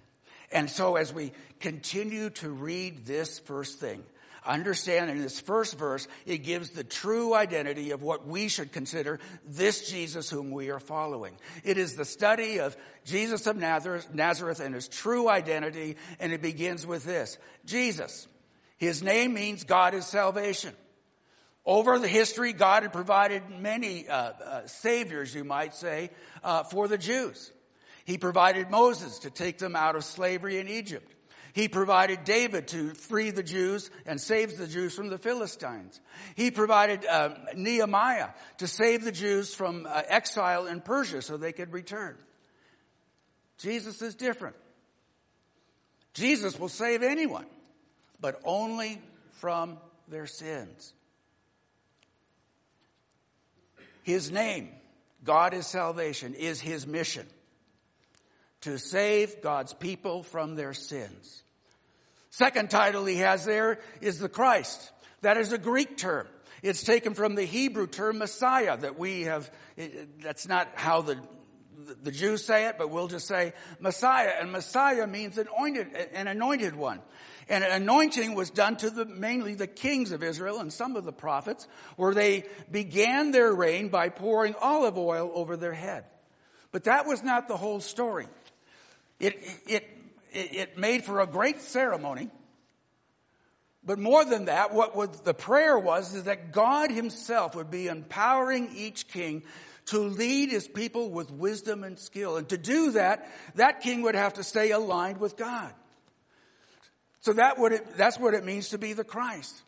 And 0.53 0.69
so 0.69 0.95
as 0.95 1.11
we 1.11 1.33
continue 1.59 2.29
to 2.29 2.49
read 2.49 3.05
this 3.05 3.39
first 3.39 3.79
thing, 3.79 4.03
understand 4.45 5.09
in 5.09 5.19
this 5.19 5.39
first 5.39 5.77
verse, 5.77 6.07
it 6.25 6.39
gives 6.39 6.69
the 6.69 6.83
true 6.83 7.33
identity 7.33 7.91
of 7.91 8.03
what 8.03 8.27
we 8.27 8.47
should 8.47 8.71
consider 8.71 9.19
this 9.45 9.89
Jesus 9.89 10.29
whom 10.29 10.51
we 10.51 10.69
are 10.69 10.79
following. 10.79 11.35
It 11.63 11.77
is 11.77 11.95
the 11.95 12.05
study 12.05 12.59
of 12.59 12.77
Jesus 13.03 13.47
of 13.47 13.57
Nazareth 13.57 14.59
and 14.59 14.75
his 14.75 14.87
true 14.87 15.27
identity, 15.27 15.97
and 16.19 16.31
it 16.31 16.41
begins 16.41 16.85
with 16.85 17.03
this. 17.03 17.37
Jesus. 17.65 18.27
His 18.77 19.01
name 19.01 19.33
means 19.33 19.63
God 19.63 19.93
is 19.93 20.05
salvation. 20.05 20.73
Over 21.65 21.97
the 21.97 22.09
history, 22.09 22.51
God 22.53 22.83
had 22.83 22.91
provided 22.91 23.41
many 23.49 24.07
uh, 24.07 24.15
uh, 24.15 24.67
saviors, 24.67 25.33
you 25.33 25.45
might 25.45 25.73
say, 25.73 26.09
uh, 26.43 26.63
for 26.63 26.87
the 26.89 26.97
Jews. 26.97 27.51
He 28.05 28.17
provided 28.17 28.69
Moses 28.69 29.19
to 29.19 29.29
take 29.29 29.57
them 29.57 29.75
out 29.75 29.95
of 29.95 30.03
slavery 30.03 30.59
in 30.59 30.67
Egypt. 30.67 31.13
He 31.53 31.67
provided 31.67 32.23
David 32.23 32.67
to 32.69 32.95
free 32.95 33.29
the 33.29 33.43
Jews 33.43 33.91
and 34.07 34.19
save 34.19 34.57
the 34.57 34.67
Jews 34.67 34.95
from 34.95 35.09
the 35.09 35.19
Philistines. 35.19 36.01
He 36.35 36.49
provided 36.49 37.05
uh, 37.05 37.35
Nehemiah 37.55 38.29
to 38.57 38.67
save 38.67 39.03
the 39.03 39.11
Jews 39.11 39.53
from 39.53 39.85
uh, 39.87 40.01
exile 40.07 40.65
in 40.65 40.81
Persia 40.81 41.21
so 41.21 41.37
they 41.37 41.53
could 41.53 41.71
return. 41.71 42.17
Jesus 43.59 44.01
is 44.01 44.15
different. 44.15 44.55
Jesus 46.15 46.59
will 46.59 46.69
save 46.69 47.03
anyone, 47.03 47.45
but 48.19 48.41
only 48.43 48.99
from 49.33 49.77
their 50.07 50.25
sins. 50.25 50.93
His 54.01 54.31
name, 54.31 54.69
God 55.23 55.53
is 55.53 55.67
salvation, 55.67 56.33
is 56.33 56.59
his 56.59 56.85
mission 56.85 57.27
to 58.63 58.77
save 58.79 59.41
God's 59.41 59.73
people 59.73 60.23
from 60.23 60.55
their 60.55 60.73
sins. 60.73 61.43
Second 62.29 62.69
title 62.69 63.05
he 63.05 63.17
has 63.17 63.45
there 63.45 63.79
is 64.01 64.19
the 64.19 64.29
Christ. 64.29 64.91
That 65.21 65.37
is 65.37 65.51
a 65.51 65.57
Greek 65.57 65.97
term. 65.97 66.27
It's 66.61 66.83
taken 66.83 67.13
from 67.13 67.35
the 67.35 67.43
Hebrew 67.43 67.87
term 67.87 68.19
Messiah 68.19 68.77
that 68.77 68.97
we 68.97 69.23
have, 69.23 69.51
that's 70.21 70.47
not 70.47 70.69
how 70.75 71.01
the, 71.01 71.17
the 72.01 72.11
Jews 72.11 72.45
say 72.45 72.67
it, 72.67 72.77
but 72.77 72.89
we'll 72.89 73.09
just 73.09 73.27
say 73.27 73.51
Messiah. 73.81 74.31
And 74.39 74.53
Messiah 74.53 75.07
means 75.07 75.37
anointed, 75.37 75.87
an 76.13 76.27
anointed 76.27 76.75
one. 76.75 77.01
And 77.49 77.65
anointing 77.65 78.33
was 78.33 78.49
done 78.49 78.77
to 78.77 78.89
the, 78.89 79.03
mainly 79.03 79.55
the 79.55 79.67
kings 79.67 80.13
of 80.13 80.23
Israel 80.23 80.59
and 80.59 80.71
some 80.71 80.95
of 80.95 81.03
the 81.03 81.11
prophets, 81.11 81.67
where 81.97 82.13
they 82.13 82.45
began 82.71 83.31
their 83.31 83.53
reign 83.53 83.89
by 83.89 84.07
pouring 84.07 84.55
olive 84.61 84.97
oil 84.97 85.29
over 85.33 85.57
their 85.57 85.73
head. 85.73 86.05
But 86.71 86.85
that 86.85 87.05
was 87.05 87.21
not 87.21 87.49
the 87.49 87.57
whole 87.57 87.81
story. 87.81 88.27
It, 89.23 89.41
it, 89.67 89.89
it 90.33 90.77
made 90.77 91.05
for 91.05 91.21
a 91.21 91.25
great 91.25 91.61
ceremony. 91.61 92.29
But 93.85 93.99
more 93.99 94.25
than 94.25 94.45
that, 94.45 94.73
what 94.73 95.23
the 95.23 95.33
prayer 95.33 95.79
was 95.79 96.13
is 96.13 96.23
that 96.23 96.51
God 96.51 96.91
himself 96.91 97.55
would 97.55 97.71
be 97.71 97.87
empowering 97.87 98.75
each 98.75 99.07
king 99.07 99.43
to 99.87 99.99
lead 99.99 100.49
his 100.49 100.67
people 100.67 101.09
with 101.09 101.31
wisdom 101.31 101.85
and 101.85 101.97
skill. 101.97 102.35
And 102.35 102.47
to 102.49 102.57
do 102.57 102.91
that, 102.91 103.29
that 103.55 103.81
king 103.81 104.01
would 104.01 104.15
have 104.15 104.33
to 104.33 104.43
stay 104.43 104.71
aligned 104.71 105.19
with 105.19 105.37
God. 105.37 105.73
So 107.21 107.33
that 107.33 107.57
what 107.57 107.71
it, 107.71 107.97
that's 107.97 108.19
what 108.19 108.33
it 108.33 108.43
means 108.43 108.69
to 108.69 108.77
be 108.77 108.91
the 108.91 109.05
Christ. 109.05 109.61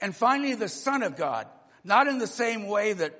And 0.00 0.16
finally, 0.16 0.54
the 0.54 0.68
Son 0.68 1.02
of 1.02 1.16
God. 1.16 1.46
Not 1.82 2.06
in 2.06 2.16
the 2.16 2.26
same 2.26 2.66
way 2.66 2.94
that 2.94 3.18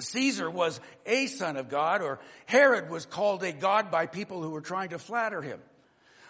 Caesar 0.00 0.50
was 0.50 0.80
a 1.06 1.26
son 1.26 1.56
of 1.56 1.68
God 1.68 2.02
or 2.02 2.18
Herod 2.46 2.90
was 2.90 3.06
called 3.06 3.42
a 3.42 3.52
God 3.52 3.90
by 3.90 4.06
people 4.06 4.42
who 4.42 4.50
were 4.50 4.60
trying 4.60 4.90
to 4.90 4.98
flatter 4.98 5.40
him. 5.40 5.60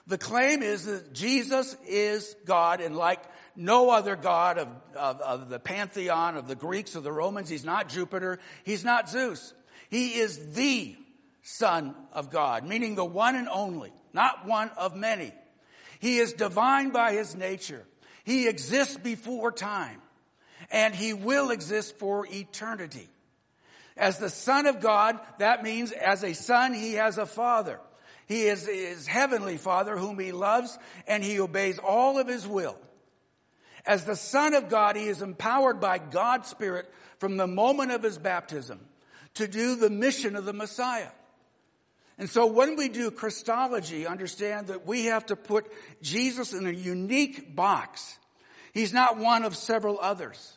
The 0.06 0.18
claim 0.18 0.62
is 0.62 0.84
that 0.84 1.14
Jesus 1.14 1.74
is 1.86 2.36
God 2.44 2.80
and 2.80 2.94
like 2.94 3.22
no 3.56 3.90
other 3.90 4.16
God 4.16 4.58
of, 4.58 4.68
of, 4.94 5.20
of, 5.20 5.48
the 5.48 5.58
pantheon 5.58 6.36
of 6.36 6.46
the 6.46 6.54
Greeks 6.54 6.94
or 6.94 7.00
the 7.00 7.12
Romans, 7.12 7.48
he's 7.48 7.64
not 7.64 7.88
Jupiter, 7.88 8.38
he's 8.64 8.84
not 8.84 9.08
Zeus. 9.08 9.54
He 9.88 10.14
is 10.14 10.54
the 10.54 10.96
Son 11.42 11.94
of 12.12 12.30
God, 12.30 12.66
meaning 12.66 12.96
the 12.96 13.04
one 13.04 13.36
and 13.36 13.48
only, 13.48 13.92
not 14.12 14.46
one 14.46 14.70
of 14.76 14.96
many. 14.96 15.32
He 16.00 16.18
is 16.18 16.32
divine 16.34 16.90
by 16.90 17.12
his 17.12 17.34
nature. 17.34 17.86
He 18.24 18.48
exists 18.48 18.96
before 18.96 19.52
time 19.52 20.02
and 20.70 20.94
he 20.94 21.12
will 21.12 21.50
exist 21.50 21.96
for 21.98 22.26
eternity. 22.26 23.08
As 23.96 24.18
the 24.18 24.30
Son 24.30 24.66
of 24.66 24.80
God, 24.80 25.18
that 25.38 25.62
means 25.62 25.92
as 25.92 26.24
a 26.24 26.34
son, 26.34 26.74
he 26.74 26.94
has 26.94 27.16
a 27.18 27.26
father. 27.26 27.78
He 28.26 28.46
is 28.46 28.66
his 28.66 29.06
heavenly 29.06 29.56
father 29.56 29.96
whom 29.96 30.18
he 30.18 30.32
loves 30.32 30.76
and 31.06 31.22
he 31.22 31.38
obeys 31.38 31.78
all 31.78 32.18
of 32.18 32.26
his 32.26 32.46
will. 32.46 32.76
As 33.86 34.04
the 34.04 34.16
Son 34.16 34.54
of 34.54 34.68
God, 34.68 34.96
he 34.96 35.06
is 35.06 35.22
empowered 35.22 35.80
by 35.80 35.98
God's 35.98 36.48
Spirit 36.48 36.90
from 37.18 37.36
the 37.36 37.46
moment 37.46 37.92
of 37.92 38.02
his 38.02 38.18
baptism 38.18 38.80
to 39.34 39.46
do 39.46 39.76
the 39.76 39.90
mission 39.90 40.36
of 40.36 40.44
the 40.44 40.52
Messiah. 40.52 41.10
And 42.16 42.30
so 42.30 42.46
when 42.46 42.76
we 42.76 42.88
do 42.88 43.10
Christology, 43.10 44.06
understand 44.06 44.68
that 44.68 44.86
we 44.86 45.06
have 45.06 45.26
to 45.26 45.36
put 45.36 45.70
Jesus 46.00 46.52
in 46.52 46.66
a 46.66 46.70
unique 46.70 47.54
box. 47.54 48.18
He's 48.72 48.92
not 48.92 49.18
one 49.18 49.44
of 49.44 49.56
several 49.56 49.98
others. 50.00 50.56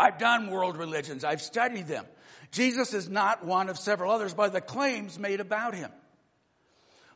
I've 0.00 0.18
done 0.18 0.50
world 0.50 0.78
religions. 0.78 1.24
I've 1.24 1.42
studied 1.42 1.86
them. 1.86 2.06
Jesus 2.52 2.94
is 2.94 3.10
not 3.10 3.44
one 3.44 3.68
of 3.68 3.78
several 3.78 4.10
others 4.10 4.32
by 4.32 4.48
the 4.48 4.62
claims 4.62 5.18
made 5.18 5.40
about 5.40 5.74
him. 5.74 5.90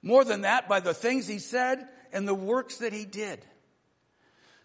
More 0.03 0.23
than 0.23 0.43
that, 0.43 0.69
by 0.69 0.81
the 0.81 0.93
things 0.93 1.27
he 1.27 1.39
said 1.39 1.89
and 2.13 2.29
the 2.29 2.35
works 2.35 2.77
that 2.79 2.93
he 2.93 3.07
did. 3.07 3.43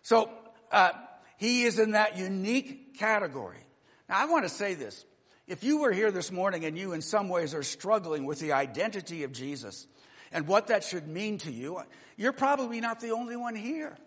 So, 0.01 0.29
uh, 0.69 0.91
he 1.37 1.63
is 1.63 1.79
in 1.79 1.91
that 1.91 2.17
unique 2.17 2.99
category. 2.99 3.63
Now, 4.09 4.19
I 4.19 4.25
want 4.25 4.43
to 4.43 4.49
say 4.49 4.73
this. 4.73 5.05
If 5.47 5.63
you 5.63 5.79
were 5.79 5.93
here 5.93 6.11
this 6.11 6.29
morning 6.29 6.65
and 6.65 6.77
you 6.77 6.91
in 6.91 7.01
some 7.01 7.29
ways 7.29 7.55
are 7.55 7.63
struggling 7.63 8.25
with 8.25 8.41
the 8.41 8.51
identity 8.51 9.23
of 9.23 9.31
Jesus 9.31 9.87
and 10.33 10.45
what 10.45 10.67
that 10.67 10.83
should 10.83 11.07
mean 11.07 11.37
to 11.39 11.51
you, 11.51 11.81
you're 12.17 12.33
probably 12.33 12.81
not 12.81 12.99
the 12.99 13.11
only 13.11 13.37
one 13.37 13.55
here. 13.55 13.97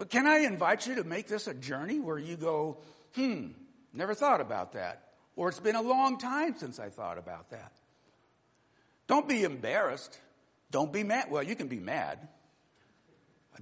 But 0.00 0.08
can 0.08 0.26
I 0.26 0.38
invite 0.38 0.86
you 0.86 0.94
to 0.94 1.04
make 1.04 1.28
this 1.28 1.46
a 1.46 1.52
journey 1.52 2.00
where 2.00 2.16
you 2.16 2.38
go, 2.38 2.78
hmm, 3.14 3.48
never 3.92 4.14
thought 4.14 4.40
about 4.40 4.72
that. 4.72 5.10
Or 5.36 5.50
it's 5.50 5.60
been 5.60 5.76
a 5.76 5.82
long 5.82 6.16
time 6.16 6.56
since 6.56 6.80
I 6.80 6.88
thought 6.88 7.18
about 7.18 7.50
that. 7.50 7.70
Don't 9.08 9.28
be 9.28 9.44
embarrassed. 9.44 10.18
Don't 10.70 10.90
be 10.90 11.04
mad. 11.04 11.30
Well, 11.30 11.42
you 11.42 11.54
can 11.54 11.68
be 11.68 11.80
mad. 11.80 12.18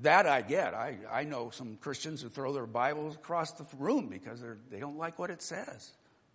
That 0.02 0.28
I 0.28 0.42
get. 0.42 0.74
I, 0.74 0.98
I 1.10 1.24
know 1.24 1.50
some 1.50 1.76
Christians 1.80 2.22
who 2.22 2.28
throw 2.28 2.52
their 2.52 2.66
Bibles 2.66 3.16
across 3.16 3.50
the 3.50 3.66
room 3.76 4.06
because 4.06 4.40
they 4.70 4.78
don't 4.78 4.96
like 4.96 5.18
what 5.18 5.30
it 5.30 5.42
says, 5.42 5.90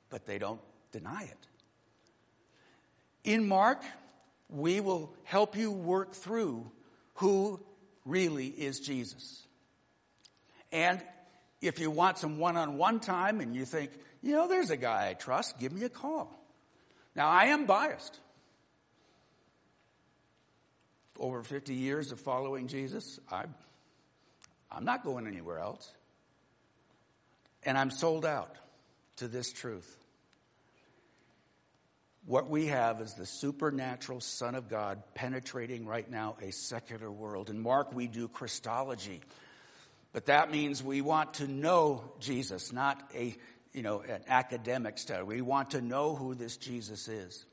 but 0.09 0.25
they 0.25 0.37
don't 0.37 0.59
deny 0.91 1.23
it. 1.23 1.47
In 3.23 3.47
Mark, 3.47 3.81
we 4.49 4.81
will 4.81 5.13
help 5.23 5.55
you 5.55 5.71
work 5.71 6.11
through 6.11 6.69
who 7.13 7.61
really 8.03 8.47
is 8.47 8.81
Jesus. 8.81 9.43
And 10.73 11.01
if 11.61 11.79
you 11.79 11.91
want 11.91 12.17
some 12.17 12.39
one 12.39 12.57
on 12.57 12.77
one 12.77 12.99
time 12.99 13.39
and 13.39 13.55
you 13.55 13.63
think, 13.63 13.91
you 14.21 14.33
know, 14.33 14.47
there's 14.47 14.71
a 14.71 14.75
guy 14.75 15.09
I 15.09 15.13
trust, 15.13 15.59
give 15.59 15.71
me 15.71 15.83
a 15.83 15.89
call. 15.89 16.35
Now, 17.15 17.29
I 17.29 17.45
am 17.45 17.65
biased. 17.65 18.19
Over 21.19 21.43
50 21.43 21.75
years 21.75 22.11
of 22.11 22.19
following 22.19 22.67
Jesus, 22.67 23.19
I, 23.31 23.43
I'm 24.71 24.83
not 24.83 25.03
going 25.03 25.27
anywhere 25.27 25.59
else. 25.59 25.93
And 27.63 27.77
I'm 27.77 27.91
sold 27.91 28.25
out 28.25 28.57
to 29.17 29.27
this 29.27 29.53
truth. 29.53 29.97
What 32.25 32.49
we 32.49 32.67
have 32.67 32.99
is 32.99 33.13
the 33.13 33.25
supernatural 33.25 34.21
Son 34.21 34.55
of 34.55 34.69
God 34.69 35.03
penetrating 35.13 35.85
right 35.85 36.09
now 36.09 36.35
a 36.41 36.51
secular 36.51 37.11
world. 37.11 37.49
In 37.49 37.59
Mark, 37.61 37.93
we 37.93 38.07
do 38.07 38.27
Christology. 38.27 39.21
But 40.13 40.27
that 40.27 40.51
means 40.51 40.83
we 40.83 41.01
want 41.01 41.35
to 41.35 41.47
know 41.47 42.03
Jesus, 42.19 42.71
not 42.71 43.01
a, 43.15 43.35
you 43.73 43.81
know, 43.81 44.01
an 44.01 44.21
academic 44.27 44.99
study. 44.99 45.23
We 45.23 45.41
want 45.41 45.71
to 45.71 45.81
know 45.81 46.15
who 46.15 46.35
this 46.35 46.55
Jesus 46.55 47.07
is. 47.07 47.45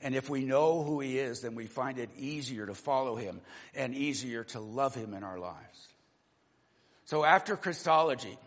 And 0.00 0.14
if 0.14 0.30
we 0.30 0.44
know 0.44 0.84
who 0.84 1.00
he 1.00 1.18
is, 1.18 1.40
then 1.40 1.56
we 1.56 1.66
find 1.66 1.98
it 1.98 2.10
easier 2.16 2.66
to 2.66 2.74
follow 2.74 3.16
him 3.16 3.40
and 3.74 3.96
easier 3.96 4.44
to 4.44 4.60
love 4.60 4.94
him 4.94 5.12
in 5.12 5.24
our 5.24 5.40
lives. 5.40 5.88
So 7.04 7.24
after 7.24 7.56
Christology, 7.56 8.38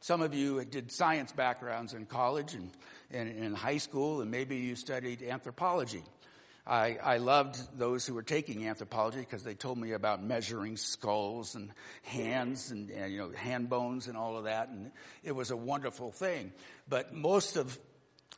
some 0.00 0.22
of 0.22 0.32
you 0.32 0.64
did 0.64 0.92
science 0.92 1.32
backgrounds 1.32 1.92
in 1.92 2.06
college 2.06 2.54
and, 2.54 2.70
and 3.10 3.28
in 3.42 3.54
high 3.54 3.78
school, 3.78 4.20
and 4.20 4.30
maybe 4.30 4.58
you 4.58 4.76
studied 4.76 5.22
anthropology. 5.22 6.04
I, 6.66 6.98
I 7.02 7.16
loved 7.18 7.78
those 7.78 8.04
who 8.04 8.14
were 8.14 8.22
taking 8.22 8.66
anthropology 8.66 9.20
because 9.20 9.44
they 9.44 9.54
told 9.54 9.78
me 9.78 9.92
about 9.92 10.22
measuring 10.22 10.76
skulls 10.76 11.54
and 11.54 11.70
hands 12.02 12.72
and, 12.72 12.90
and, 12.90 13.12
you 13.12 13.18
know 13.18 13.30
hand 13.30 13.68
bones 13.68 14.08
and 14.08 14.16
all 14.16 14.36
of 14.36 14.44
that, 14.44 14.68
and 14.68 14.90
it 15.22 15.32
was 15.32 15.50
a 15.50 15.56
wonderful 15.56 16.10
thing. 16.10 16.52
But 16.88 17.14
most 17.14 17.56
of 17.56 17.78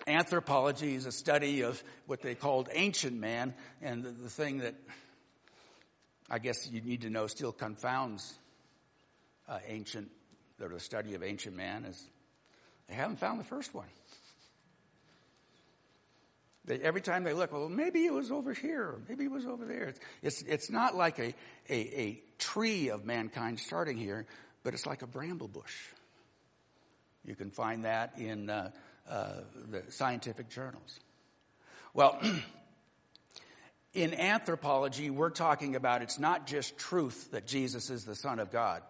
anthropology 0.06 0.94
is 0.94 1.06
a 1.06 1.12
study 1.12 1.62
of 1.62 1.82
what 2.06 2.20
they 2.20 2.35
called 2.35 2.68
ancient 2.73 3.16
man, 3.16 3.54
and 3.80 4.04
the, 4.04 4.11
the 4.11 4.28
thing 4.28 4.58
that 4.58 4.75
I 6.28 6.38
guess 6.38 6.70
you 6.70 6.82
need 6.82 7.02
to 7.02 7.11
know 7.11 7.28
still 7.28 7.52
confounds 7.52 8.35
uh, 9.49 9.58
ancient 9.66 10.11
the 10.58 10.80
study 10.80 11.14
of 11.14 11.23
ancient 11.23 11.56
man 11.56 11.85
is 11.85 12.04
they 12.88 12.94
haven't 12.94 13.18
found 13.18 13.38
the 13.38 13.44
first 13.44 13.75
one. 13.75 13.87
They, 16.68 16.78
every 16.78 17.00
time 17.00 17.25
they 17.25 17.32
look, 17.32 17.52
well, 17.52 17.68
maybe 17.68 18.04
it 18.04 18.12
was 18.12 18.30
over 18.30 18.54
here, 18.54 18.94
maybe 19.08 19.25
it 19.25 19.30
was 19.30 19.46
over 19.46 19.64
there. 19.64 19.88
It's, 19.88 20.00
it's, 20.22 20.42
it's 20.42 20.70
not 20.70 20.94
like 20.94 21.18
a, 21.18 21.34
a, 21.68 22.00
a 22.00 22.22
tree 22.38 22.90
of 22.90 23.04
mankind 23.04 23.58
starting 23.58 23.96
here, 23.96 24.26
but 24.62 24.75
it's 24.75 24.87
like 24.87 25.02
a 25.02 25.06
bramble 25.06 25.48
bush. 25.48 25.75
You 27.25 27.34
can 27.34 27.50
find 27.50 27.84
that 27.84 28.18
in 28.18 28.48
uh, 28.48 28.70
uh, 29.08 29.32
the 29.70 29.82
scientific 29.90 30.48
journals. 30.48 31.00
Well, 31.94 32.20
in 33.94 34.14
anthropology, 34.14 35.10
we're 35.10 35.30
talking 35.30 35.75
about 35.75 36.02
it's 36.02 36.20
not 36.20 36.46
just 36.46 36.78
truth 36.78 37.32
that 37.32 37.46
Jesus 37.46 37.90
is 37.90 38.04
the 38.04 38.14
Son 38.14 38.38
of 38.38 38.52
God 38.52 38.82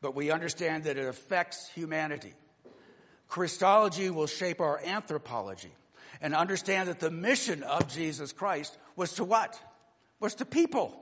but 0.00 0.14
we 0.14 0.30
understand 0.30 0.84
that 0.84 0.96
it 0.96 1.06
affects 1.06 1.68
humanity. 1.74 2.32
Christology 3.28 4.10
will 4.10 4.26
shape 4.26 4.60
our 4.60 4.80
anthropology 4.84 5.72
and 6.20 6.34
understand 6.34 6.88
that 6.88 7.00
the 7.00 7.10
mission 7.10 7.62
of 7.62 7.88
Jesus 7.88 8.32
Christ 8.32 8.76
was 8.96 9.14
to 9.14 9.24
what? 9.24 9.60
Was 10.18 10.34
to 10.36 10.44
people. 10.44 10.94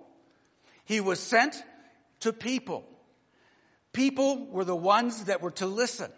He 0.84 1.00
was 1.00 1.20
sent 1.20 1.62
to 2.20 2.32
people. 2.32 2.84
People 3.92 4.46
were 4.46 4.64
the 4.64 4.76
ones 4.76 5.24
that 5.24 5.42
were 5.42 5.50
to 5.52 5.66
listen. 5.66 6.10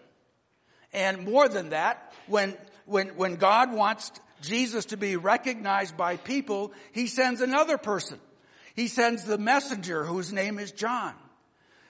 And 0.93 1.25
more 1.25 1.49
than 1.49 1.71
that, 1.71 2.13
when, 2.27 2.57
when, 2.85 3.09
when 3.17 3.37
God 3.37 3.73
wants 3.73 4.13
Jesus 4.43 4.87
to 4.87 4.97
be 4.97 5.17
recognized 5.17 5.97
by 5.97 6.17
people, 6.17 6.73
he 6.93 7.07
sends 7.07 7.41
another 7.41 7.79
person. 7.79 8.19
He 8.75 8.89
sends 8.89 9.25
the 9.25 9.39
messenger 9.39 10.05
whose 10.05 10.33
name 10.33 10.59
is 10.59 10.73
John. 10.73 11.15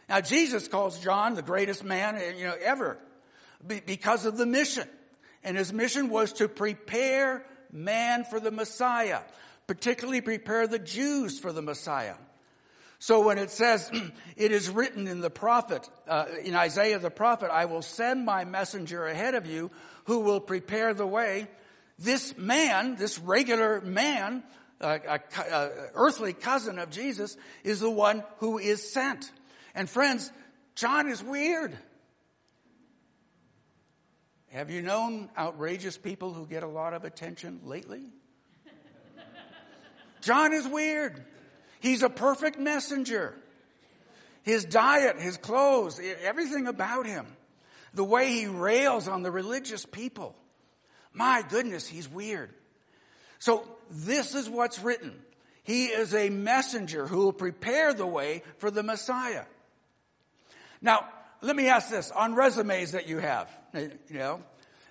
Now 0.09 0.20
Jesus 0.20 0.68
calls 0.68 0.99
John 0.99 1.35
the 1.35 1.42
greatest 1.42 1.85
man, 1.85 2.20
you 2.37 2.44
know, 2.44 2.57
ever 2.61 2.99
because 3.64 4.27
of 4.27 4.37
the 4.37 4.46
mission. 4.46 4.88
And 5.42 5.57
his 5.57 5.72
mission 5.72 6.11
was 6.11 6.35
to 6.35 6.48
prepare 6.48 7.44
man 7.72 8.24
for 8.24 8.40
the 8.40 8.50
Messiah, 8.50 9.20
particularly 9.66 10.20
prepare 10.20 10.66
the 10.66 10.79
Jews 10.79 11.38
for 11.38 11.53
the 11.53 11.62
Messiah. 11.62 12.16
So 12.98 13.24
when 13.24 13.38
it 13.38 13.50
says, 13.50 13.90
it 14.37 14.53
is 14.53 14.68
written 14.68 15.09
in 15.09 15.20
the 15.20 15.31
prophet, 15.31 15.88
uh, 16.07 16.26
in 16.44 16.55
Isaiah 16.55 16.98
the 16.98 17.11
prophet, 17.11 17.50
I 17.50 17.64
will 17.64 17.83
send 17.83 18.24
my 18.24 18.44
messenger 18.44 19.07
ahead 19.07 19.35
of 19.35 19.46
you 19.46 19.70
who 20.05 20.20
will 20.20 20.40
prepare 20.40 20.92
the 20.92 21.07
way. 21.07 21.48
This 21.98 22.37
man, 22.37 22.96
this 22.96 23.18
regular 23.18 23.81
man, 23.81 24.42
uh, 24.81 24.98
a, 25.07 25.20
a 25.40 25.70
earthly 25.94 26.35
cousin 26.35 26.79
of 26.79 26.90
Jesus, 26.90 27.37
is 27.64 27.81
the 27.81 27.90
one 27.90 28.22
who 28.38 28.59
is 28.59 28.92
sent. 28.92 29.31
And 29.74 29.88
friends, 29.88 30.31
John 30.74 31.09
is 31.09 31.22
weird. 31.22 31.76
Have 34.50 34.70
you 34.70 34.82
known 34.82 35.30
outrageous 35.38 35.96
people 35.96 36.32
who 36.32 36.44
get 36.44 36.64
a 36.64 36.68
lot 36.68 36.92
of 36.92 37.04
attention 37.04 37.60
lately? 37.64 38.02
John 40.22 40.52
is 40.52 40.66
weird. 40.66 41.24
He's 41.78 42.02
a 42.02 42.10
perfect 42.10 42.58
messenger. 42.58 43.34
His 44.42 44.64
diet, 44.64 45.20
his 45.20 45.36
clothes, 45.36 46.00
everything 46.22 46.66
about 46.66 47.06
him. 47.06 47.26
The 47.94 48.04
way 48.04 48.32
he 48.32 48.46
rails 48.46 49.06
on 49.06 49.22
the 49.22 49.30
religious 49.30 49.86
people. 49.86 50.34
My 51.12 51.44
goodness, 51.48 51.86
he's 51.86 52.08
weird. 52.08 52.50
So 53.38 53.66
this 53.88 54.34
is 54.34 54.48
what's 54.48 54.80
written. 54.80 55.14
He 55.62 55.86
is 55.86 56.12
a 56.14 56.28
messenger 56.28 57.06
who 57.06 57.18
will 57.18 57.32
prepare 57.32 57.94
the 57.94 58.06
way 58.06 58.42
for 58.58 58.70
the 58.70 58.82
Messiah. 58.82 59.44
Now, 60.82 61.08
let 61.42 61.57
me 61.57 61.68
ask 61.68 61.90
this 61.90 62.11
on 62.11 62.35
resumes 62.35 62.92
that 62.92 63.09
you 63.09 63.18
have, 63.18 63.50
you 63.74 63.90
know, 64.11 64.42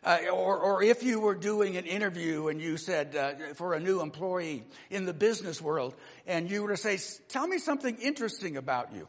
uh, 0.03 0.19
or, 0.31 0.57
or 0.57 0.83
if 0.83 1.03
you 1.03 1.19
were 1.19 1.35
doing 1.35 1.75
an 1.75 1.85
interview 1.85 2.47
and 2.47 2.61
you 2.61 2.77
said 2.77 3.15
uh, 3.15 3.53
for 3.55 3.73
a 3.73 3.79
new 3.79 4.01
employee 4.01 4.63
in 4.89 5.05
the 5.05 5.13
business 5.13 5.61
world, 5.61 5.93
and 6.25 6.49
you 6.49 6.63
were 6.63 6.69
to 6.69 6.77
say, 6.77 6.97
"Tell 7.27 7.45
me 7.45 7.59
something 7.59 7.97
interesting 7.97 8.55
about 8.55 8.93
you." 8.93 9.07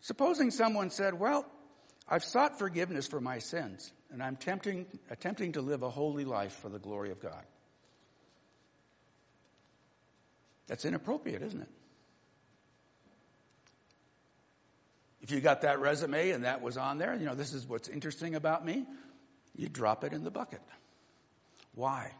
Supposing 0.00 0.50
someone 0.50 0.90
said, 0.90 1.14
"Well, 1.14 1.46
I've 2.08 2.24
sought 2.24 2.58
forgiveness 2.58 3.06
for 3.06 3.20
my 3.20 3.38
sins, 3.38 3.92
and 4.10 4.22
I'm 4.22 4.36
tempting, 4.36 4.86
attempting 5.08 5.52
to 5.52 5.62
live 5.62 5.82
a 5.82 5.90
holy 5.90 6.24
life 6.24 6.52
for 6.54 6.68
the 6.68 6.80
glory 6.80 7.10
of 7.12 7.20
God." 7.20 7.44
That's 10.66 10.84
inappropriate, 10.84 11.42
isn't 11.42 11.60
it? 11.60 11.68
If 15.24 15.30
you 15.30 15.40
got 15.40 15.62
that 15.62 15.80
resume 15.80 16.32
and 16.32 16.44
that 16.44 16.60
was 16.60 16.76
on 16.76 16.98
there, 16.98 17.14
you 17.14 17.24
know, 17.24 17.34
this 17.34 17.54
is 17.54 17.66
what's 17.66 17.88
interesting 17.88 18.34
about 18.34 18.62
me, 18.62 18.84
you 19.56 19.70
drop 19.70 20.04
it 20.04 20.12
in 20.12 20.22
the 20.22 20.30
bucket. 20.30 20.60
Why? 21.74 22.12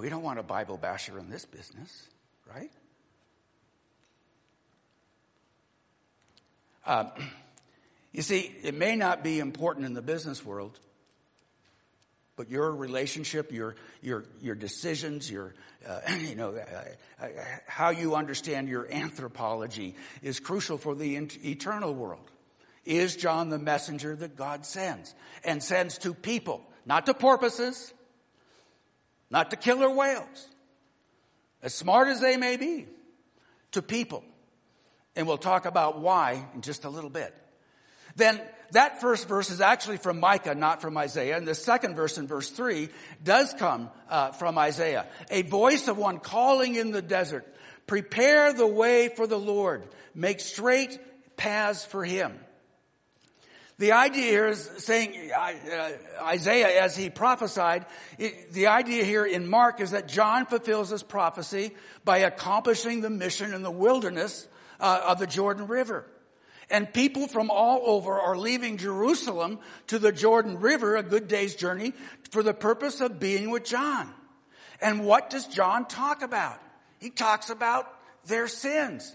We 0.00 0.08
don't 0.08 0.22
want 0.22 0.38
a 0.38 0.42
Bible 0.42 0.78
basher 0.78 1.18
in 1.18 1.28
this 1.28 1.44
business, 1.44 2.08
right? 2.50 2.70
Um, 6.86 7.10
you 8.12 8.22
see, 8.22 8.56
it 8.62 8.72
may 8.74 8.96
not 8.96 9.22
be 9.22 9.38
important 9.38 9.84
in 9.84 9.92
the 9.92 10.00
business 10.00 10.42
world, 10.42 10.78
but 12.36 12.50
your 12.50 12.74
relationship, 12.74 13.52
your 13.52 13.76
your 14.02 14.24
your 14.40 14.54
decisions, 14.54 15.30
your 15.30 15.54
uh, 15.86 16.00
you 16.20 16.34
know 16.34 16.50
uh, 16.50 17.24
uh, 17.24 17.28
how 17.66 17.90
you 17.90 18.14
understand 18.14 18.68
your 18.68 18.90
anthropology 18.90 19.94
is 20.22 20.40
crucial 20.40 20.78
for 20.78 20.94
the 20.94 21.16
in- 21.16 21.30
eternal 21.44 21.94
world. 21.94 22.30
Is 22.84 23.16
John 23.16 23.48
the 23.48 23.58
messenger 23.58 24.14
that 24.16 24.36
God 24.36 24.66
sends 24.66 25.14
and 25.42 25.62
sends 25.62 25.98
to 25.98 26.12
people, 26.12 26.60
not 26.84 27.06
to 27.06 27.14
porpoises, 27.14 27.94
not 29.30 29.50
to 29.50 29.56
killer 29.56 29.90
whales, 29.90 30.48
as 31.62 31.74
smart 31.74 32.08
as 32.08 32.20
they 32.20 32.36
may 32.36 32.56
be, 32.56 32.86
to 33.72 33.80
people. 33.80 34.22
And 35.16 35.26
we'll 35.26 35.38
talk 35.38 35.64
about 35.64 36.00
why 36.00 36.46
in 36.54 36.60
just 36.60 36.84
a 36.84 36.90
little 36.90 37.10
bit. 37.10 37.34
Then 38.16 38.40
that 38.72 39.00
first 39.00 39.28
verse 39.28 39.50
is 39.50 39.60
actually 39.60 39.98
from 39.98 40.20
Micah, 40.20 40.54
not 40.54 40.80
from 40.80 40.96
Isaiah. 40.96 41.36
And 41.36 41.46
the 41.46 41.54
second 41.54 41.94
verse 41.94 42.18
in 42.18 42.26
verse 42.26 42.50
three 42.50 42.88
does 43.22 43.54
come 43.54 43.90
uh, 44.08 44.32
from 44.32 44.58
Isaiah. 44.58 45.06
A 45.30 45.42
voice 45.42 45.88
of 45.88 45.96
one 45.96 46.18
calling 46.18 46.74
in 46.74 46.90
the 46.90 47.02
desert, 47.02 47.46
prepare 47.86 48.52
the 48.52 48.66
way 48.66 49.08
for 49.08 49.26
the 49.26 49.38
Lord, 49.38 49.86
make 50.14 50.40
straight 50.40 50.98
paths 51.36 51.84
for 51.84 52.04
him. 52.04 52.38
The 53.76 53.92
idea 53.92 54.30
here 54.30 54.48
is 54.48 54.70
saying 54.78 55.32
uh, 55.36 55.90
Isaiah, 56.22 56.82
as 56.82 56.96
he 56.96 57.10
prophesied, 57.10 57.86
it, 58.18 58.52
the 58.52 58.68
idea 58.68 59.04
here 59.04 59.24
in 59.24 59.48
Mark 59.48 59.80
is 59.80 59.90
that 59.90 60.06
John 60.06 60.46
fulfills 60.46 60.90
this 60.90 61.02
prophecy 61.02 61.72
by 62.04 62.18
accomplishing 62.18 63.00
the 63.00 63.10
mission 63.10 63.52
in 63.52 63.62
the 63.62 63.72
wilderness 63.72 64.46
uh, 64.78 65.00
of 65.06 65.18
the 65.18 65.26
Jordan 65.26 65.66
River. 65.66 66.06
And 66.70 66.92
people 66.92 67.28
from 67.28 67.50
all 67.50 67.82
over 67.84 68.18
are 68.18 68.36
leaving 68.36 68.78
Jerusalem 68.78 69.58
to 69.88 69.98
the 69.98 70.12
Jordan 70.12 70.60
River, 70.60 70.96
a 70.96 71.02
good 71.02 71.28
day's 71.28 71.54
journey, 71.54 71.92
for 72.30 72.42
the 72.42 72.54
purpose 72.54 73.00
of 73.00 73.20
being 73.20 73.50
with 73.50 73.64
John. 73.64 74.12
And 74.80 75.04
what 75.04 75.30
does 75.30 75.46
John 75.46 75.86
talk 75.86 76.22
about? 76.22 76.60
He 76.98 77.10
talks 77.10 77.50
about 77.50 77.86
their 78.26 78.48
sins. 78.48 79.14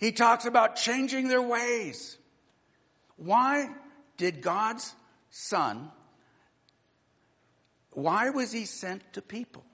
He 0.00 0.12
talks 0.12 0.46
about 0.46 0.76
changing 0.76 1.28
their 1.28 1.42
ways. 1.42 2.16
Why 3.16 3.68
did 4.16 4.40
God's 4.40 4.94
son, 5.30 5.90
why 7.90 8.30
was 8.30 8.52
he 8.52 8.64
sent 8.64 9.00
to 9.14 9.22
people? 9.22 9.64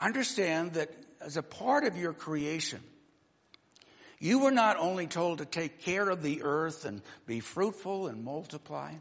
Understand 0.00 0.74
that 0.74 0.90
as 1.20 1.36
a 1.36 1.42
part 1.42 1.84
of 1.84 1.96
your 1.96 2.12
creation, 2.12 2.80
you 4.20 4.38
were 4.38 4.50
not 4.50 4.76
only 4.76 5.06
told 5.06 5.38
to 5.38 5.46
take 5.46 5.80
care 5.80 6.08
of 6.08 6.22
the 6.22 6.42
earth 6.42 6.84
and 6.84 7.00
be 7.26 7.40
fruitful 7.40 8.06
and 8.06 8.22
multiply, 8.22 8.92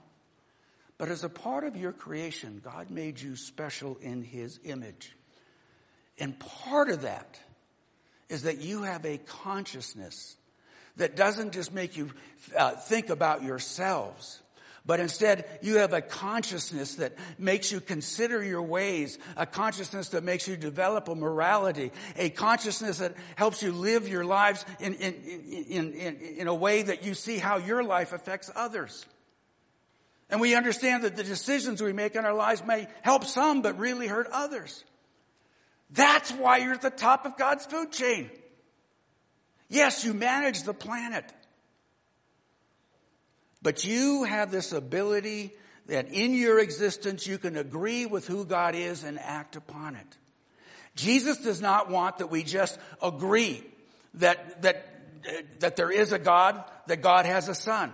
but 0.97 1.09
as 1.09 1.23
a 1.23 1.29
part 1.29 1.65
of 1.65 1.75
your 1.75 1.91
creation, 1.91 2.61
God 2.63 2.89
made 2.89 3.19
you 3.19 3.35
special 3.35 3.97
in 4.01 4.23
His 4.23 4.59
image. 4.63 5.15
And 6.17 6.39
part 6.39 6.89
of 6.89 7.01
that 7.01 7.39
is 8.29 8.43
that 8.43 8.59
you 8.59 8.83
have 8.83 9.05
a 9.05 9.17
consciousness 9.17 10.35
that 10.97 11.15
doesn't 11.15 11.53
just 11.53 11.73
make 11.73 11.97
you 11.97 12.11
uh, 12.57 12.71
think 12.71 13.09
about 13.09 13.43
yourselves, 13.43 14.41
but 14.89 14.99
instead, 14.99 15.45
you 15.61 15.77
have 15.77 15.93
a 15.93 16.01
consciousness 16.01 16.95
that 16.95 17.13
makes 17.37 17.71
you 17.71 17.79
consider 17.79 18.43
your 18.43 18.63
ways, 18.63 19.19
a 19.37 19.45
consciousness 19.45 20.09
that 20.09 20.23
makes 20.23 20.47
you 20.47 20.57
develop 20.57 21.07
a 21.07 21.13
morality, 21.13 21.91
a 22.17 22.31
consciousness 22.31 22.97
that 22.97 23.13
helps 23.35 23.61
you 23.61 23.71
live 23.71 24.07
your 24.07 24.25
lives 24.25 24.65
in, 24.79 24.95
in, 24.95 25.13
in, 25.13 25.93
in, 25.93 26.15
in 26.37 26.47
a 26.47 26.55
way 26.55 26.81
that 26.81 27.03
you 27.03 27.13
see 27.13 27.37
how 27.37 27.57
your 27.57 27.83
life 27.83 28.13
affects 28.13 28.49
others. 28.55 29.05
And 30.27 30.41
we 30.41 30.55
understand 30.55 31.03
that 31.03 31.15
the 31.15 31.23
decisions 31.23 31.83
we 31.83 31.93
make 31.93 32.15
in 32.15 32.25
our 32.25 32.33
lives 32.33 32.63
may 32.65 32.87
help 33.03 33.25
some, 33.25 33.61
but 33.61 33.77
really 33.77 34.07
hurt 34.07 34.25
others. 34.31 34.83
That's 35.91 36.31
why 36.31 36.57
you're 36.57 36.73
at 36.73 36.81
the 36.81 36.89
top 36.89 37.27
of 37.27 37.37
God's 37.37 37.67
food 37.67 37.91
chain. 37.91 38.31
Yes, 39.67 40.03
you 40.03 40.15
manage 40.15 40.63
the 40.63 40.73
planet. 40.73 41.31
But 43.61 43.83
you 43.83 44.23
have 44.23 44.51
this 44.51 44.71
ability 44.71 45.51
that 45.87 46.09
in 46.09 46.33
your 46.33 46.59
existence 46.59 47.27
you 47.27 47.37
can 47.37 47.57
agree 47.57 48.05
with 48.05 48.27
who 48.27 48.45
God 48.45 48.75
is 48.75 49.03
and 49.03 49.19
act 49.19 49.55
upon 49.55 49.95
it. 49.95 50.17
Jesus 50.95 51.37
does 51.37 51.61
not 51.61 51.89
want 51.89 52.19
that 52.19 52.27
we 52.27 52.43
just 52.43 52.79
agree 53.01 53.63
that, 54.15 54.61
that, 54.61 54.85
that 55.59 55.75
there 55.75 55.91
is 55.91 56.11
a 56.11 56.19
God, 56.19 56.63
that 56.87 57.01
God 57.01 57.25
has 57.25 57.49
a 57.49 57.55
son. 57.55 57.93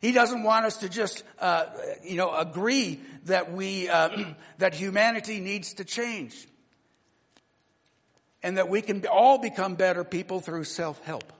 He 0.00 0.12
doesn't 0.12 0.42
want 0.42 0.66
us 0.66 0.78
to 0.78 0.88
just, 0.88 1.24
uh, 1.40 1.66
you 2.04 2.16
know, 2.16 2.34
agree 2.34 3.00
that 3.24 3.52
we, 3.52 3.88
uh, 3.88 4.34
that 4.58 4.74
humanity 4.74 5.40
needs 5.40 5.74
to 5.74 5.84
change. 5.84 6.46
And 8.42 8.58
that 8.58 8.68
we 8.68 8.82
can 8.82 9.04
all 9.06 9.38
become 9.38 9.74
better 9.74 10.04
people 10.04 10.40
through 10.40 10.64
self-help. 10.64 11.32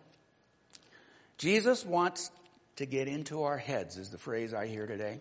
Jesus 1.38 1.84
wants 1.84 2.30
to 2.76 2.86
get 2.86 3.08
into 3.08 3.42
our 3.42 3.56
heads 3.56 3.96
is 3.96 4.10
the 4.10 4.18
phrase 4.18 4.54
I 4.54 4.66
hear 4.66 4.86
today. 4.86 5.20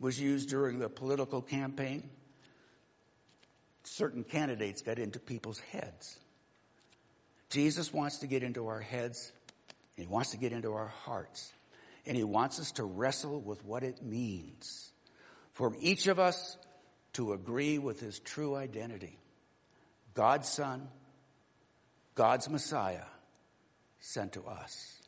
Was 0.00 0.20
used 0.20 0.48
during 0.48 0.78
the 0.78 0.88
political 0.88 1.40
campaign. 1.40 2.10
Certain 3.84 4.24
candidates 4.24 4.82
got 4.82 4.98
into 4.98 5.18
people's 5.18 5.60
heads. 5.60 6.18
Jesus 7.50 7.92
wants 7.92 8.18
to 8.18 8.26
get 8.26 8.42
into 8.42 8.66
our 8.66 8.80
heads. 8.80 9.30
And 9.96 10.06
he 10.06 10.12
wants 10.12 10.30
to 10.32 10.36
get 10.36 10.52
into 10.52 10.72
our 10.72 10.88
hearts. 10.88 11.52
And 12.06 12.16
he 12.16 12.24
wants 12.24 12.58
us 12.58 12.72
to 12.72 12.84
wrestle 12.84 13.40
with 13.40 13.64
what 13.64 13.82
it 13.82 14.02
means 14.02 14.90
for 15.52 15.72
each 15.80 16.08
of 16.08 16.18
us 16.18 16.58
to 17.14 17.32
agree 17.32 17.78
with 17.78 18.00
his 18.00 18.18
true 18.18 18.56
identity. 18.56 19.18
God's 20.14 20.48
Son, 20.48 20.88
God's 22.14 22.48
Messiah, 22.50 23.06
sent 24.00 24.32
to 24.32 24.44
us. 24.44 25.00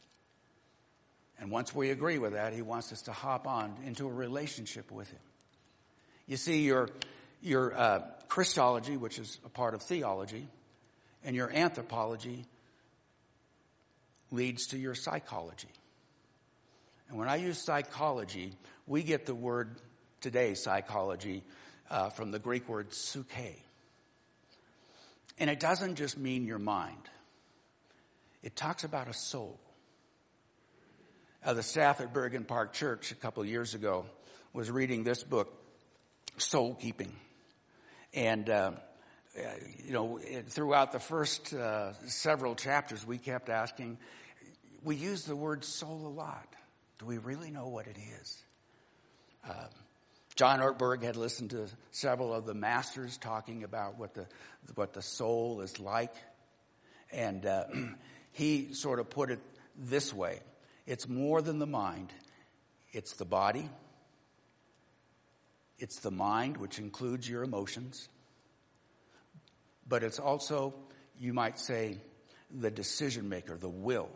And 1.39 1.51
once 1.51 1.75
we 1.75 1.91
agree 1.91 2.19
with 2.19 2.33
that, 2.33 2.53
he 2.53 2.63
wants 2.63 2.93
us 2.93 3.03
to 3.03 3.13
hop 3.13 3.47
on 3.47 3.75
into 3.85 4.07
a 4.07 4.13
relationship 4.13 4.91
with 4.91 5.11
him. 5.11 5.21
You 6.27 6.37
see, 6.37 6.63
your, 6.63 6.89
your 7.43 7.77
uh, 7.77 8.01
Christology, 8.29 8.97
which 8.97 9.19
is 9.19 9.39
a 9.45 9.49
part 9.49 9.75
of 9.75 9.83
theology, 9.83 10.49
and 11.25 11.37
your 11.37 11.51
anthropology 11.51 12.47
leads 14.31 14.69
to 14.69 14.79
your 14.79 14.95
psychology. 14.95 15.69
And 17.09 17.19
when 17.19 17.29
I 17.29 17.37
use 17.37 17.59
psychology, 17.59 18.53
we 18.87 19.03
get 19.03 19.27
the 19.27 19.35
word 19.35 19.77
today, 20.21 20.55
psychology, 20.55 21.45
uh, 21.91 22.11
from 22.11 22.31
the 22.31 22.39
Greek 22.39 22.69
word 22.69 22.93
psyche. 22.93 23.63
And 25.39 25.51
it 25.51 25.61
doesn't 25.61 25.97
just 25.97 26.19
mean 26.19 26.45
your 26.47 26.59
mind. 26.59 27.11
It 28.43 28.57
talks 28.57 28.85
about 28.85 29.09
a 29.09 29.15
soul 29.15 29.61
uh, 31.45 31.55
the 31.55 31.63
staff 31.63 32.01
at 32.01 32.13
Bergen 32.13 32.45
Park 32.45 32.73
Church 32.73 33.13
a 33.13 33.15
couple 33.15 33.45
years 33.45 33.75
ago 33.75 34.07
was 34.53 34.71
reading 34.71 35.05
this 35.05 35.23
book, 35.23 35.53
Soul 36.39 36.75
Keeping. 36.75 37.15
And, 38.15 38.49
uh, 38.49 38.73
you 39.85 39.93
know, 39.93 40.19
throughout 40.49 40.93
the 40.93 40.99
first 40.99 41.53
uh, 41.53 41.93
several 42.07 42.55
chapters, 42.55 43.07
we 43.07 43.19
kept 43.19 43.49
asking, 43.49 43.99
we 44.83 44.97
use 44.97 45.25
the 45.25 45.37
word 45.37 45.65
soul 45.65 46.07
a 46.07 46.09
lot. 46.09 46.47
Do 46.99 47.07
we 47.07 47.19
really 47.19 47.51
know 47.51 47.69
what 47.69 47.87
it 47.87 47.97
is? 48.21 48.43
Uh, 49.47 49.53
John 50.35 50.61
Ortberg 50.61 51.03
had 51.03 51.17
listened 51.17 51.51
to 51.51 51.67
several 51.93 52.33
of 52.33 52.47
the 52.47 52.55
masters 52.55 53.17
talking 53.17 53.65
about 53.65 53.99
what 53.99 54.15
the, 54.15 54.27
what 54.75 54.93
the 54.93 55.03
soul 55.03 55.61
is 55.61 55.79
like. 55.81 56.15
And 57.13 57.47
uh, 57.47 57.65
he 58.33 58.75
sort 58.75 59.01
of 59.01 59.11
put 59.11 59.31
it 59.31 59.41
this 59.79 60.13
way. 60.13 60.41
It's 60.87 61.09
more 61.09 61.43
than 61.43 61.59
the 61.59 61.67
mind. 61.67 62.13
It's 62.93 63.15
the 63.15 63.25
body. 63.25 63.69
It's 65.79 66.01
the 66.01 66.11
mind, 66.11 66.57
which 66.57 66.79
includes 66.79 67.29
your 67.29 67.43
emotions. 67.43 68.09
But 69.89 70.03
it's 70.03 70.19
also, 70.19 70.75
you 71.19 71.33
might 71.33 71.59
say, 71.59 71.99
the 72.51 72.71
decision 72.71 73.29
maker, 73.29 73.57
the 73.57 73.69
will. 73.69 74.09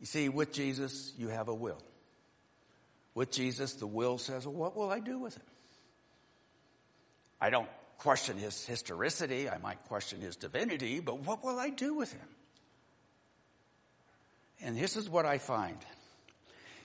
You 0.00 0.06
see, 0.06 0.28
with 0.28 0.52
Jesus, 0.52 1.12
you 1.18 1.28
have 1.28 1.48
a 1.48 1.54
will. 1.54 1.82
With 3.14 3.30
Jesus, 3.30 3.74
the 3.74 3.86
will 3.86 4.18
says, 4.18 4.46
well, 4.46 4.54
what 4.54 4.76
will 4.76 4.90
I 4.90 5.00
do 5.00 5.18
with 5.18 5.36
it? 5.36 5.42
I 7.40 7.50
don't 7.50 7.68
question 7.98 8.38
his 8.38 8.64
historicity. 8.64 9.48
I 9.48 9.58
might 9.58 9.84
question 9.84 10.20
his 10.20 10.36
divinity, 10.36 11.00
but 11.00 11.20
what 11.20 11.44
will 11.44 11.58
I 11.58 11.70
do 11.70 11.94
with 11.94 12.12
him? 12.12 12.28
And 14.62 14.76
this 14.76 14.96
is 14.96 15.08
what 15.08 15.26
I 15.26 15.38
find. 15.38 15.78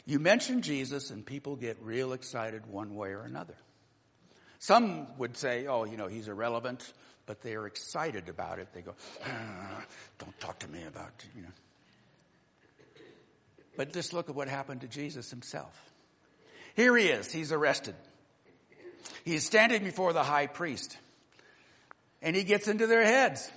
You 0.05 0.19
mention 0.19 0.61
Jesus 0.61 1.09
and 1.09 1.25
people 1.25 1.55
get 1.55 1.77
real 1.81 2.13
excited 2.13 2.65
one 2.67 2.95
way 2.95 3.09
or 3.09 3.23
another. 3.23 3.55
Some 4.59 5.07
would 5.17 5.37
say, 5.37 5.67
oh, 5.67 5.83
you 5.85 5.97
know, 5.97 6.07
he's 6.07 6.27
irrelevant, 6.27 6.93
but 7.25 7.41
they 7.41 7.55
are 7.55 7.65
excited 7.65 8.29
about 8.29 8.59
it. 8.59 8.67
They 8.73 8.81
go, 8.81 8.95
ah, 9.25 9.85
don't 10.19 10.39
talk 10.39 10.59
to 10.59 10.67
me 10.67 10.83
about, 10.87 11.11
you 11.35 11.41
know. 11.41 11.49
But 13.75 13.91
just 13.91 14.13
look 14.13 14.29
at 14.29 14.35
what 14.35 14.47
happened 14.47 14.81
to 14.81 14.87
Jesus 14.87 15.29
himself. 15.29 15.91
Here 16.75 16.95
he 16.95 17.07
is. 17.07 17.31
He's 17.31 17.51
arrested. 17.51 17.95
He's 19.25 19.45
standing 19.45 19.83
before 19.83 20.13
the 20.13 20.23
high 20.23 20.47
priest. 20.47 20.97
And 22.21 22.35
he 22.35 22.43
gets 22.43 22.67
into 22.67 22.87
their 22.87 23.03
heads. 23.03 23.51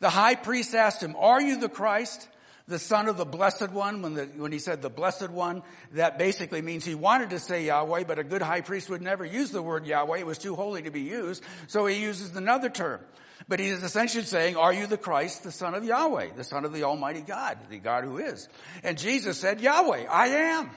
The 0.00 0.10
high 0.10 0.34
priest 0.34 0.74
asked 0.74 1.02
him, 1.02 1.16
are 1.18 1.40
you 1.40 1.58
the 1.58 1.68
Christ? 1.68 2.28
The 2.68 2.78
son 2.78 3.08
of 3.08 3.16
the 3.16 3.24
blessed 3.24 3.70
one, 3.70 4.02
when, 4.02 4.14
the, 4.14 4.24
when 4.36 4.50
he 4.50 4.58
said 4.58 4.82
the 4.82 4.90
blessed 4.90 5.30
one, 5.30 5.62
that 5.92 6.18
basically 6.18 6.62
means 6.62 6.84
he 6.84 6.96
wanted 6.96 7.30
to 7.30 7.38
say 7.38 7.64
Yahweh, 7.64 8.04
but 8.04 8.18
a 8.18 8.24
good 8.24 8.42
high 8.42 8.60
priest 8.60 8.90
would 8.90 9.02
never 9.02 9.24
use 9.24 9.50
the 9.50 9.62
word 9.62 9.86
Yahweh. 9.86 10.18
It 10.18 10.26
was 10.26 10.38
too 10.38 10.56
holy 10.56 10.82
to 10.82 10.90
be 10.90 11.02
used. 11.02 11.44
So 11.68 11.86
he 11.86 12.00
uses 12.02 12.34
another 12.34 12.68
term. 12.68 13.00
But 13.48 13.60
he 13.60 13.68
is 13.68 13.82
essentially 13.84 14.24
saying, 14.24 14.56
are 14.56 14.72
you 14.72 14.86
the 14.86 14.96
Christ, 14.96 15.44
the 15.44 15.52
son 15.52 15.74
of 15.74 15.84
Yahweh, 15.84 16.30
the 16.36 16.42
son 16.42 16.64
of 16.64 16.72
the 16.72 16.82
Almighty 16.82 17.20
God, 17.20 17.58
the 17.70 17.78
God 17.78 18.02
who 18.02 18.18
is? 18.18 18.48
And 18.82 18.98
Jesus 18.98 19.38
said, 19.38 19.60
Yahweh, 19.60 20.06
I 20.10 20.26
am. 20.26 20.70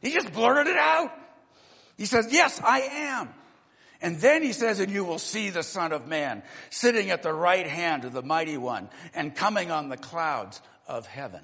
He 0.00 0.10
just 0.10 0.32
blurted 0.32 0.66
it 0.66 0.76
out. 0.76 1.12
He 1.96 2.06
says, 2.06 2.28
yes, 2.30 2.60
I 2.64 2.80
am. 2.80 3.28
And 4.02 4.18
then 4.18 4.42
he 4.42 4.52
says, 4.52 4.80
and 4.80 4.92
you 4.92 5.04
will 5.04 5.18
see 5.18 5.50
the 5.50 5.62
Son 5.62 5.92
of 5.92 6.06
Man 6.06 6.42
sitting 6.70 7.10
at 7.10 7.22
the 7.22 7.32
right 7.32 7.66
hand 7.66 8.04
of 8.04 8.12
the 8.12 8.22
Mighty 8.22 8.58
One 8.58 8.88
and 9.14 9.34
coming 9.34 9.70
on 9.70 9.88
the 9.88 9.96
clouds 9.96 10.60
of 10.86 11.06
heaven. 11.06 11.42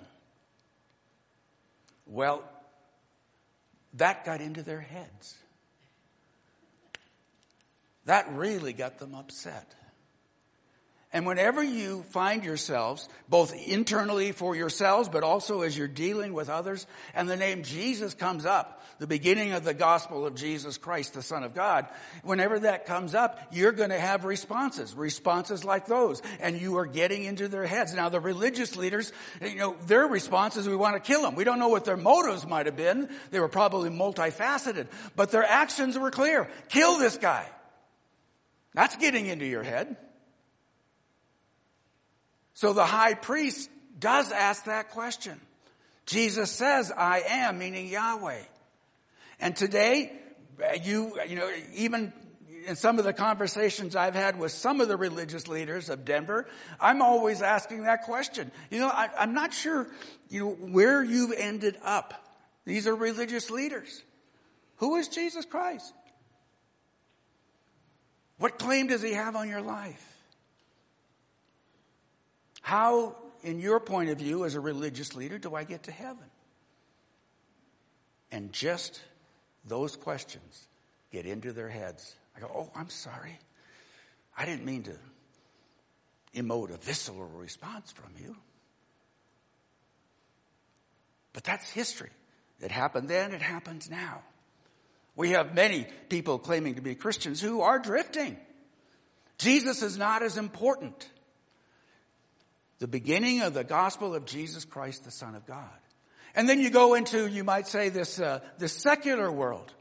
Well, 2.07 2.45
that 3.95 4.25
got 4.25 4.41
into 4.41 4.63
their 4.63 4.81
heads. 4.81 5.37
That 8.05 8.33
really 8.35 8.73
got 8.73 8.99
them 8.99 9.15
upset. 9.15 9.75
And 11.13 11.27
whenever 11.27 11.63
you 11.63 12.05
find 12.05 12.43
yourselves, 12.43 13.09
both 13.29 13.55
internally 13.55 14.33
for 14.33 14.57
yourselves, 14.57 15.11
but 15.11 15.23
also 15.23 15.61
as 15.61 15.77
you're 15.77 15.87
dealing 15.87 16.33
with 16.33 16.49
others, 16.49 16.87
and 17.15 17.29
the 17.29 17.37
name 17.37 17.63
Jesus 17.63 18.15
comes 18.15 18.47
up, 18.47 18.82
the 19.03 19.09
beginning 19.09 19.51
of 19.51 19.65
the 19.65 19.75
gospel 19.75 20.25
of 20.25 20.37
Jesus 20.37 20.79
Christ, 20.79 21.15
the 21.15 21.23
Son 21.23 21.43
of 21.43 21.57
God, 21.57 21.89
whenever 22.23 22.61
that 22.61 22.87
comes 22.87 23.17
up, 23.17 23.37
you're 23.51 23.73
going 23.73 23.91
to 23.91 23.99
have 23.99 24.25
responses, 24.25 24.95
responses 24.95 25.65
like 25.65 25.87
those, 25.87 26.23
and 26.39 26.61
you 26.61 26.77
are 26.77 26.87
getting 26.87 27.25
into 27.25 27.49
their 27.49 27.67
heads. 27.67 27.93
Now 27.95 28.11
the 28.11 28.21
religious 28.21 28.77
leaders, 28.77 29.13
you 29.41 29.57
know, 29.57 29.75
their 29.89 30.07
response 30.07 30.57
is 30.57 30.69
we 30.69 30.77
want 30.77 30.95
to 30.95 31.01
kill 31.01 31.23
them. 31.23 31.35
We 31.35 31.43
don't 31.43 31.59
know 31.59 31.67
what 31.67 31.85
their 31.85 31.97
motives 31.97 32.47
might 32.47 32.67
have 32.67 32.77
been. 32.77 33.09
They 33.33 33.41
were 33.41 33.49
probably 33.49 33.91
multifaceted, 33.91 34.87
but 35.17 35.33
their 35.33 35.45
actions 35.45 35.99
were 35.99 36.13
clear. 36.13 36.49
Kill 36.69 36.99
this 36.99 37.17
guy. 37.17 37.45
That's 38.73 38.95
getting 38.95 39.27
into 39.27 39.47
your 39.47 39.65
head. 39.65 39.97
So 42.55 42.73
the 42.73 42.87
high 42.87 43.15
priest 43.15 43.69
does 43.99 44.31
ask 44.31 44.67
that 44.67 44.91
question. 44.93 45.41
Jesus 46.07 46.53
says, 46.53 46.93
I 46.97 47.25
am, 47.27 47.59
meaning 47.59 47.89
Yahweh. 47.89 48.43
And 49.43 49.57
today, 49.57 50.13
uh, 50.63 50.75
you, 50.85 51.19
uh, 51.21 51.25
you 51.25 51.35
know, 51.35 51.51
even 51.75 52.13
in 52.65 52.77
some 52.77 53.01
of 53.01 53.05
the 53.05 53.13
conversations 53.13 53.97
I've 53.97 54.15
had 54.15 54.39
with 54.39 54.53
some 54.53 54.81
of 54.81 54.87
the 54.87 54.97
religious 54.97 55.49
leaders 55.49 55.91
of 55.91 56.05
Denver, 56.05 56.47
I'm 56.81 57.03
always 57.03 57.43
asking 57.43 57.83
that 57.83 58.05
question. 58.05 58.53
You 58.71 58.79
know, 58.79 58.89
I, 58.89 59.09
am 59.19 59.35
not 59.35 59.53
sure, 59.53 59.89
you 60.31 60.41
know, 60.41 60.51
where 60.53 61.03
you've 61.03 61.33
ended 61.37 61.77
up. 61.83 62.15
These 62.65 62.87
are 62.87 62.95
religious 62.95 63.51
leaders. 63.51 64.05
Who 64.77 64.95
is 64.95 65.09
Jesus 65.09 65.45
Christ? 65.45 65.93
What 68.39 68.61
claim 68.61 68.87
does 68.87 69.03
he 69.03 69.13
have 69.13 69.35
on 69.35 69.49
your 69.49 69.61
life? 69.61 70.09
How, 72.61 73.17
in 73.43 73.59
your 73.59 73.81
point 73.81 74.11
of 74.11 74.19
view 74.19 74.45
as 74.45 74.55
a 74.55 74.61
religious 74.61 75.17
leader, 75.17 75.37
do 75.37 75.53
I 75.57 75.65
get 75.65 75.83
to 75.85 75.91
heaven? 75.91 76.31
And 78.31 78.53
just 78.53 79.01
those 79.65 79.97
questions 79.97 80.69
get 81.11 81.27
into 81.27 81.53
their 81.53 81.69
heads. 81.69 82.15
I 82.37 82.41
go, 82.41 82.51
oh, 82.55 82.71
I'm 82.75 82.89
sorry. 82.89 83.39
I 84.37 84.45
didn't 84.45 84.65
mean 84.65 84.85
to 84.85 84.97
emote 86.35 86.73
a 86.73 86.79
visceral 86.79 87.29
response 87.29 87.93
from 87.93 88.11
you. 88.21 88.37
But 91.33 91.45
that's 91.45 91.69
history. 91.71 92.11
It 92.61 92.71
happened 92.71 93.09
then, 93.09 93.33
it 93.33 93.43
happens 93.43 93.91
now. 93.91 94.23
We 95.17 95.31
have 95.31 95.55
many 95.55 95.87
people 96.09 96.39
claiming 96.39 96.77
to 96.77 96.81
be 96.81 96.95
Christians 96.95 97.41
who 97.41 97.61
are 97.61 97.79
drifting. 97.79 98.37
Jesus 99.39 99.83
is 99.83 99.99
not 99.99 100.23
as 100.23 100.37
important 100.37 101.09
the 102.79 102.89
beginning 102.89 103.43
of 103.43 103.55
the 103.55 103.63
gospel 103.63 104.13
of 104.13 104.25
Jesus 104.25 104.65
Christ, 104.65 105.05
the 105.05 105.13
Son 105.13 105.37
of 105.37 105.47
God. 105.47 105.69
And 106.35 106.49
then 106.49 106.61
you 106.61 106.71
go 106.71 106.95
into, 106.95 107.27
you 107.27 107.45
might 107.45 107.67
say, 107.67 107.89
this 107.89 108.19
uh, 108.19 108.41
this 108.59 108.73
secular 108.73 109.31
world. 109.31 109.73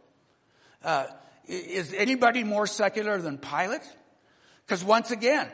Uh, 0.84 1.06
is 1.48 1.94
anybody 1.94 2.44
more 2.44 2.68
secular 2.68 3.18
than 3.20 3.38
Pilate? 3.38 3.82
Because 4.66 4.84
once 4.84 5.12
again, 5.12 5.50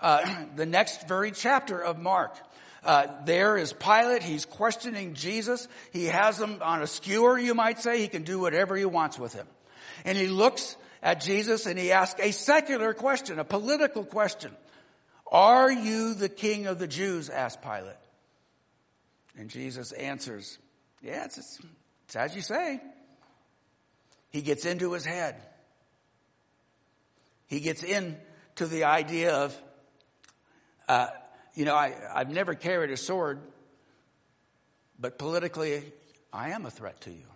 uh, 0.00 0.44
the 0.56 0.66
next 0.66 1.08
very 1.08 1.32
chapter 1.32 1.80
of 1.80 1.98
Mark, 1.98 2.36
uh, 2.84 3.06
there 3.24 3.56
is 3.56 3.72
Pilate. 3.72 4.22
He's 4.22 4.44
questioning 4.44 5.14
Jesus. 5.14 5.66
He 5.92 6.06
has 6.06 6.40
him 6.40 6.58
on 6.62 6.82
a 6.82 6.86
skewer, 6.86 7.38
you 7.38 7.54
might 7.54 7.80
say. 7.80 8.00
He 8.00 8.08
can 8.08 8.22
do 8.22 8.38
whatever 8.38 8.76
he 8.76 8.84
wants 8.84 9.18
with 9.18 9.32
him. 9.32 9.46
And 10.04 10.18
he 10.18 10.26
looks 10.26 10.76
at 11.02 11.20
Jesus 11.20 11.66
and 11.66 11.78
he 11.78 11.92
asks 11.92 12.20
a 12.20 12.30
secular 12.30 12.92
question, 12.92 13.38
a 13.38 13.44
political 13.44 14.04
question. 14.04 14.50
Are 15.30 15.70
you 15.70 16.14
the 16.14 16.28
king 16.28 16.66
of 16.66 16.78
the 16.78 16.86
Jews? 16.86 17.30
asked 17.30 17.62
Pilate. 17.62 17.96
And 19.36 19.50
Jesus 19.50 19.92
answers, 19.92 20.58
Yeah, 21.02 21.24
it's, 21.24 21.60
it's 22.06 22.16
as 22.16 22.34
you 22.34 22.42
say. 22.42 22.80
He 24.30 24.42
gets 24.42 24.64
into 24.64 24.92
his 24.92 25.04
head. 25.04 25.36
He 27.46 27.60
gets 27.60 27.82
into 27.82 28.66
the 28.66 28.84
idea 28.84 29.32
of, 29.32 29.62
uh, 30.88 31.08
you 31.54 31.64
know, 31.64 31.74
I, 31.74 31.94
I've 32.12 32.30
never 32.30 32.54
carried 32.54 32.90
a 32.90 32.96
sword, 32.96 33.40
but 34.98 35.18
politically, 35.18 35.84
I 36.32 36.50
am 36.50 36.66
a 36.66 36.70
threat 36.70 37.00
to 37.02 37.10
you. 37.10 37.26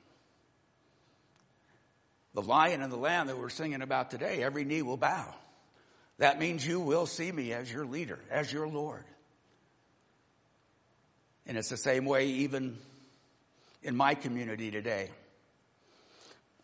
The 2.35 2.43
lion 2.43 2.83
and 2.83 2.93
the 2.93 2.97
lamb 2.97 3.29
that 3.29 3.39
we're 3.39 3.49
singing 3.49 3.83
about 3.83 4.11
today, 4.11 4.43
every 4.43 4.65
knee 4.65 4.83
will 4.83 4.97
bow. 4.97 5.35
That 6.19 6.41
means 6.41 6.67
you 6.67 6.81
will 6.81 7.07
see 7.07 7.31
me 7.31 7.53
as 7.53 7.73
your 7.73 7.87
leader, 7.87 8.19
as 8.31 8.53
your 8.53 8.67
Lord. 8.67 9.05
And 11.49 11.59
it's 11.59 11.71
the 11.71 11.77
same 11.77 12.05
way 12.05 12.29
even 12.29 12.77
in 13.83 13.97
my 13.97 14.15
community 14.15 14.71
today. 14.71 15.11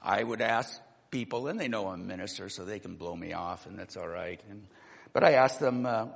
I 0.01 0.23
would 0.23 0.41
ask 0.41 0.81
people, 1.11 1.49
and 1.49 1.59
they 1.59 1.67
know 1.67 1.89
I'm 1.89 2.03
a 2.03 2.05
minister, 2.05 2.49
so 2.49 2.65
they 2.65 2.79
can 2.79 2.95
blow 2.95 3.17
me 3.17 3.33
off, 3.33 3.67
and 3.67 3.77
that's 3.79 3.97
all 3.97 4.07
right. 4.07 4.41
And, 4.49 4.67
but 5.13 5.25
I 5.25 5.33
ask 5.33 5.59
them, 5.59 5.87
uh, 5.87 6.07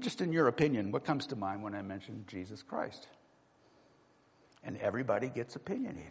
just 0.00 0.20
in 0.20 0.32
your 0.32 0.48
opinion, 0.48 0.90
what 0.90 1.04
comes 1.04 1.26
to 1.28 1.36
mind 1.36 1.62
when 1.62 1.74
I 1.74 1.82
mention 1.82 2.24
Jesus 2.26 2.62
Christ? 2.62 3.06
And 4.64 4.76
everybody 4.78 5.28
gets 5.28 5.54
opinionated. 5.54 6.10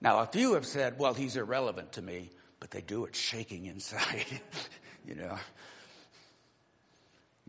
Now, 0.00 0.18
a 0.18 0.26
few 0.26 0.54
have 0.54 0.66
said, 0.66 0.98
well, 0.98 1.14
he's 1.14 1.36
irrelevant 1.36 1.92
to 1.92 2.02
me 2.02 2.30
but 2.60 2.70
they 2.70 2.80
do 2.80 3.04
it 3.04 3.14
shaking 3.14 3.66
inside. 3.66 4.26
you 5.06 5.14
know, 5.14 5.36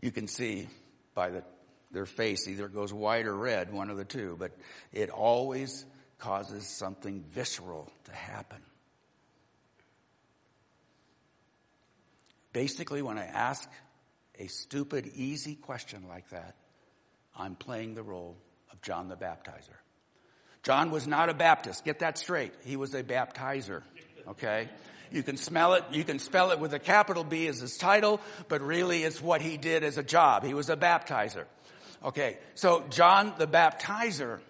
you 0.00 0.10
can 0.10 0.26
see 0.26 0.68
by 1.14 1.30
the, 1.30 1.44
their 1.90 2.06
face 2.06 2.46
either 2.46 2.66
it 2.66 2.74
goes 2.74 2.92
white 2.92 3.26
or 3.26 3.36
red, 3.36 3.72
one 3.72 3.90
of 3.90 3.96
the 3.96 4.04
two, 4.04 4.36
but 4.38 4.52
it 4.92 5.10
always 5.10 5.84
causes 6.18 6.66
something 6.66 7.24
visceral 7.30 7.90
to 8.04 8.12
happen. 8.12 8.60
Basically, 12.52 13.02
when 13.02 13.18
I 13.18 13.26
ask 13.26 13.68
a 14.38 14.46
stupid, 14.48 15.10
easy 15.14 15.54
question 15.54 16.04
like 16.08 16.28
that, 16.30 16.56
I'm 17.36 17.54
playing 17.54 17.94
the 17.94 18.02
role 18.02 18.36
of 18.72 18.80
John 18.82 19.08
the 19.08 19.16
Baptizer. 19.16 19.78
John 20.62 20.90
was 20.90 21.06
not 21.06 21.28
a 21.28 21.34
Baptist. 21.34 21.84
Get 21.84 22.00
that 22.00 22.18
straight. 22.18 22.52
He 22.64 22.76
was 22.76 22.94
a 22.94 23.02
baptizer. 23.02 23.82
Okay? 24.28 24.68
You 25.10 25.22
can 25.22 25.36
smell 25.36 25.74
it. 25.74 25.84
You 25.90 26.04
can 26.04 26.18
spell 26.18 26.50
it 26.50 26.58
with 26.58 26.74
a 26.74 26.78
capital 26.78 27.24
B 27.24 27.46
as 27.46 27.60
his 27.60 27.76
title, 27.76 28.20
but 28.48 28.60
really 28.60 29.02
it's 29.04 29.22
what 29.22 29.40
he 29.40 29.56
did 29.56 29.82
as 29.82 29.96
a 29.96 30.02
job. 30.02 30.44
He 30.44 30.54
was 30.54 30.70
a 30.70 30.76
baptizer. 30.76 31.44
Okay. 32.04 32.38
So 32.54 32.84
John 32.90 33.34
the 33.38 33.46
baptizer 33.46 34.40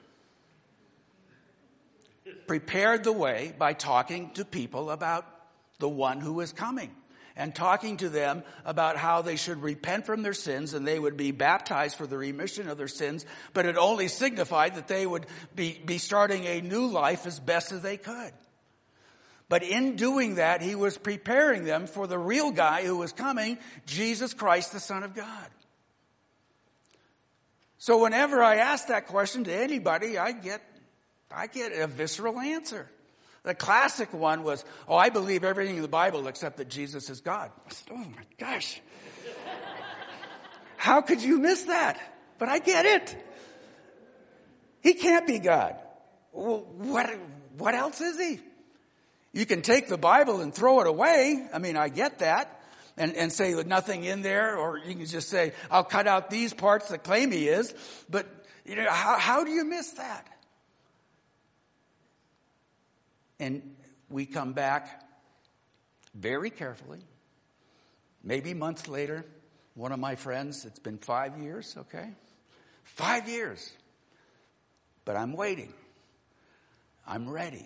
prepared 2.46 3.04
the 3.04 3.12
way 3.12 3.54
by 3.58 3.72
talking 3.72 4.30
to 4.34 4.44
people 4.44 4.90
about 4.90 5.26
the 5.78 5.88
one 5.88 6.20
who 6.20 6.34
was 6.34 6.52
coming 6.52 6.90
and 7.36 7.54
talking 7.54 7.96
to 7.96 8.08
them 8.08 8.42
about 8.64 8.96
how 8.96 9.22
they 9.22 9.36
should 9.36 9.62
repent 9.62 10.04
from 10.04 10.22
their 10.22 10.34
sins 10.34 10.74
and 10.74 10.86
they 10.86 10.98
would 10.98 11.16
be 11.16 11.30
baptized 11.30 11.96
for 11.96 12.06
the 12.06 12.18
remission 12.18 12.68
of 12.68 12.76
their 12.76 12.88
sins, 12.88 13.24
but 13.54 13.66
it 13.66 13.76
only 13.76 14.08
signified 14.08 14.74
that 14.74 14.88
they 14.88 15.06
would 15.06 15.26
be, 15.54 15.80
be 15.84 15.98
starting 15.98 16.44
a 16.44 16.60
new 16.60 16.86
life 16.86 17.26
as 17.26 17.40
best 17.40 17.72
as 17.72 17.82
they 17.82 17.96
could. 17.96 18.32
But 19.48 19.62
in 19.62 19.96
doing 19.96 20.36
that, 20.36 20.60
he 20.62 20.74
was 20.74 20.98
preparing 20.98 21.64
them 21.64 21.86
for 21.86 22.06
the 22.06 22.18
real 22.18 22.52
guy 22.52 22.84
who 22.84 22.98
was 22.98 23.12
coming, 23.12 23.58
Jesus 23.86 24.34
Christ, 24.34 24.72
the 24.72 24.80
Son 24.80 25.02
of 25.02 25.14
God. 25.14 25.48
So 27.80 28.02
whenever 28.02 28.42
I 28.42 28.56
ask 28.56 28.88
that 28.88 29.06
question 29.06 29.44
to 29.44 29.54
anybody, 29.54 30.18
I 30.18 30.32
get, 30.32 30.60
I 31.34 31.46
get 31.46 31.72
a 31.72 31.86
visceral 31.86 32.38
answer. 32.38 32.86
The 33.42 33.54
classic 33.54 34.12
one 34.12 34.42
was, 34.42 34.66
oh, 34.86 34.96
I 34.96 35.08
believe 35.08 35.44
everything 35.44 35.76
in 35.76 35.82
the 35.82 35.88
Bible 35.88 36.28
except 36.28 36.58
that 36.58 36.68
Jesus 36.68 37.08
is 37.08 37.22
God. 37.22 37.50
I 37.66 37.72
Said, 37.72 37.88
oh 37.92 37.96
my 37.96 38.22
gosh. 38.38 38.82
How 40.76 41.00
could 41.00 41.22
you 41.22 41.38
miss 41.38 41.62
that? 41.62 41.98
But 42.38 42.50
I 42.50 42.58
get 42.58 42.84
it. 42.84 43.16
He 44.82 44.92
can't 44.92 45.26
be 45.26 45.38
God. 45.38 45.74
What, 46.32 47.08
what 47.56 47.74
else 47.74 48.02
is 48.02 48.18
he? 48.18 48.40
You 49.32 49.46
can 49.46 49.62
take 49.62 49.88
the 49.88 49.96
Bible 49.96 50.42
and 50.42 50.54
throw 50.54 50.80
it 50.80 50.86
away. 50.86 51.48
I 51.50 51.58
mean, 51.58 51.78
I 51.78 51.88
get 51.88 52.18
that. 52.18 52.59
And, 53.00 53.16
and 53.16 53.32
say 53.32 53.54
nothing 53.64 54.04
in 54.04 54.20
there, 54.20 54.58
or 54.58 54.76
you 54.76 54.94
can 54.94 55.06
just 55.06 55.30
say, 55.30 55.54
I'll 55.70 55.84
cut 55.84 56.06
out 56.06 56.28
these 56.28 56.52
parts 56.52 56.88
that 56.90 57.02
claim 57.02 57.32
he 57.32 57.48
is. 57.48 57.72
But, 58.10 58.26
you 58.66 58.76
know, 58.76 58.90
how, 58.90 59.18
how 59.18 59.42
do 59.42 59.50
you 59.50 59.64
miss 59.64 59.92
that? 59.92 60.28
And 63.38 63.74
we 64.10 64.26
come 64.26 64.52
back 64.52 65.02
very 66.14 66.50
carefully. 66.50 67.00
Maybe 68.22 68.52
months 68.52 68.86
later, 68.86 69.24
one 69.72 69.92
of 69.92 69.98
my 69.98 70.14
friends, 70.14 70.66
it's 70.66 70.78
been 70.78 70.98
five 70.98 71.38
years, 71.38 71.76
okay? 71.78 72.10
Five 72.84 73.30
years. 73.30 73.72
But 75.06 75.16
I'm 75.16 75.32
waiting. 75.32 75.72
I'm 77.06 77.30
ready 77.30 77.64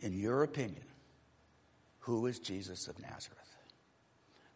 in 0.00 0.16
your 0.16 0.44
opinion, 0.44 0.84
who 2.08 2.24
is 2.24 2.38
Jesus 2.38 2.88
of 2.88 2.98
Nazareth? 2.98 3.36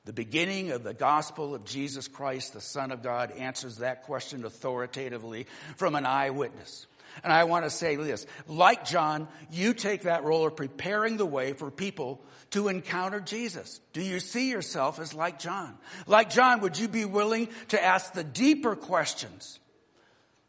The 0.06 0.12
beginning 0.14 0.70
of 0.70 0.82
the 0.82 0.94
gospel 0.94 1.54
of 1.54 1.66
Jesus 1.66 2.08
Christ, 2.08 2.54
the 2.54 2.62
Son 2.62 2.90
of 2.90 3.02
God, 3.02 3.30
answers 3.32 3.76
that 3.76 4.04
question 4.04 4.46
authoritatively 4.46 5.46
from 5.76 5.94
an 5.94 6.06
eyewitness. 6.06 6.86
And 7.22 7.30
I 7.30 7.44
want 7.44 7.66
to 7.66 7.70
say 7.70 7.94
this. 7.96 8.26
Like 8.48 8.86
John, 8.86 9.28
you 9.50 9.74
take 9.74 10.02
that 10.02 10.24
role 10.24 10.46
of 10.46 10.56
preparing 10.56 11.18
the 11.18 11.26
way 11.26 11.52
for 11.52 11.70
people 11.70 12.22
to 12.52 12.68
encounter 12.68 13.20
Jesus. 13.20 13.82
Do 13.92 14.00
you 14.00 14.18
see 14.18 14.50
yourself 14.50 14.98
as 14.98 15.12
like 15.12 15.38
John? 15.38 15.76
Like 16.06 16.30
John, 16.30 16.62
would 16.62 16.78
you 16.78 16.88
be 16.88 17.04
willing 17.04 17.48
to 17.68 17.84
ask 17.84 18.14
the 18.14 18.24
deeper 18.24 18.74
questions 18.74 19.60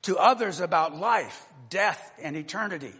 to 0.03 0.17
others 0.17 0.61
about 0.61 0.95
life, 0.95 1.45
death, 1.69 2.13
and 2.21 2.37
eternity? 2.37 2.93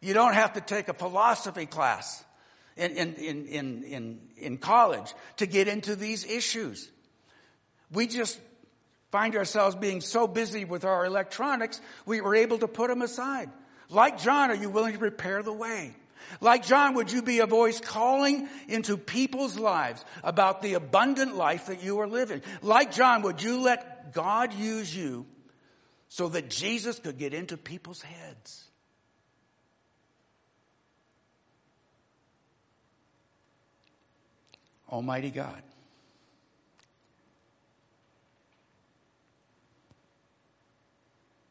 You 0.00 0.14
don't 0.14 0.34
have 0.34 0.54
to 0.54 0.62
take 0.62 0.88
a 0.88 0.94
philosophy 0.94 1.66
class 1.66 2.24
in, 2.76 2.92
in, 2.92 3.14
in, 3.14 3.82
in, 3.84 4.20
in, 4.36 4.58
college 4.58 5.14
to 5.36 5.46
get 5.46 5.68
into 5.68 5.96
these 5.96 6.24
issues. 6.24 6.90
We 7.92 8.06
just 8.06 8.40
find 9.10 9.36
ourselves 9.36 9.76
being 9.76 10.00
so 10.00 10.26
busy 10.26 10.64
with 10.64 10.84
our 10.84 11.04
electronics, 11.04 11.80
we 12.06 12.20
were 12.20 12.34
able 12.34 12.58
to 12.58 12.68
put 12.68 12.88
them 12.88 13.02
aside. 13.02 13.50
Like 13.88 14.20
John, 14.20 14.50
are 14.50 14.54
you 14.54 14.70
willing 14.70 14.92
to 14.92 14.98
prepare 14.98 15.42
the 15.42 15.52
way? 15.52 15.94
Like 16.40 16.64
John, 16.64 16.94
would 16.94 17.10
you 17.10 17.22
be 17.22 17.40
a 17.40 17.46
voice 17.46 17.80
calling 17.80 18.48
into 18.68 18.96
people's 18.96 19.58
lives 19.58 20.04
about 20.22 20.62
the 20.62 20.74
abundant 20.74 21.34
life 21.34 21.66
that 21.66 21.82
you 21.82 22.00
are 22.00 22.06
living? 22.06 22.42
Like 22.62 22.92
John, 22.92 23.22
would 23.22 23.42
you 23.42 23.62
let 23.62 24.12
God 24.12 24.54
use 24.54 24.94
you 24.94 25.26
so 26.08 26.28
that 26.28 26.48
Jesus 26.48 26.98
could 27.00 27.18
get 27.18 27.34
into 27.34 27.56
people's 27.56 28.02
heads? 28.02 28.69
Almighty 34.90 35.30
God. 35.30 35.62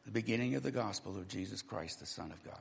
The 0.04 0.10
beginning 0.10 0.54
of 0.56 0.62
the 0.62 0.70
gospel 0.70 1.16
of 1.16 1.28
Jesus 1.28 1.62
Christ, 1.62 2.00
the 2.00 2.06
Son 2.06 2.32
of 2.32 2.44
God. 2.44 2.60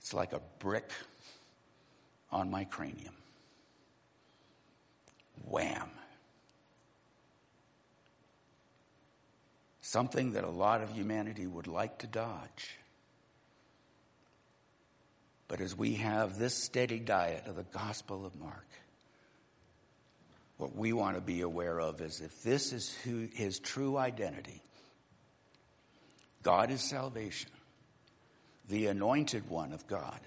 It's 0.00 0.14
like 0.14 0.32
a 0.32 0.40
brick 0.58 0.90
on 2.32 2.50
my 2.50 2.64
cranium. 2.64 3.14
Wham. 5.44 5.90
Something 9.82 10.32
that 10.32 10.44
a 10.44 10.50
lot 10.50 10.82
of 10.82 10.90
humanity 10.90 11.46
would 11.46 11.66
like 11.66 11.98
to 11.98 12.06
dodge. 12.06 12.77
But 15.48 15.62
as 15.62 15.74
we 15.74 15.94
have 15.94 16.38
this 16.38 16.54
steady 16.54 16.98
diet 16.98 17.44
of 17.46 17.56
the 17.56 17.64
Gospel 17.64 18.26
of 18.26 18.36
Mark, 18.36 18.66
what 20.58 20.76
we 20.76 20.92
want 20.92 21.16
to 21.16 21.22
be 21.22 21.40
aware 21.40 21.80
of 21.80 22.02
is 22.02 22.20
if 22.20 22.42
this 22.42 22.72
is 22.72 22.94
who, 23.04 23.28
his 23.32 23.58
true 23.58 23.96
identity, 23.96 24.62
God 26.42 26.70
is 26.70 26.82
salvation, 26.82 27.50
the 28.68 28.86
anointed 28.86 29.48
one 29.48 29.72
of 29.72 29.86
God, 29.86 30.20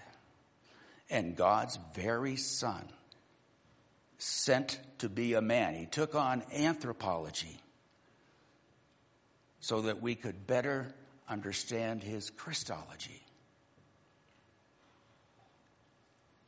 and 1.09 1.35
God's 1.35 1.77
very 1.93 2.35
Son, 2.37 2.87
sent 4.17 4.79
to 4.99 5.09
be 5.09 5.33
a 5.33 5.41
man. 5.41 5.75
He 5.75 5.85
took 5.85 6.15
on 6.15 6.43
anthropology 6.53 7.59
so 9.59 9.81
that 9.81 10.01
we 10.01 10.15
could 10.15 10.47
better 10.47 10.93
understand 11.27 12.03
his 12.03 12.29
Christology. 12.29 13.21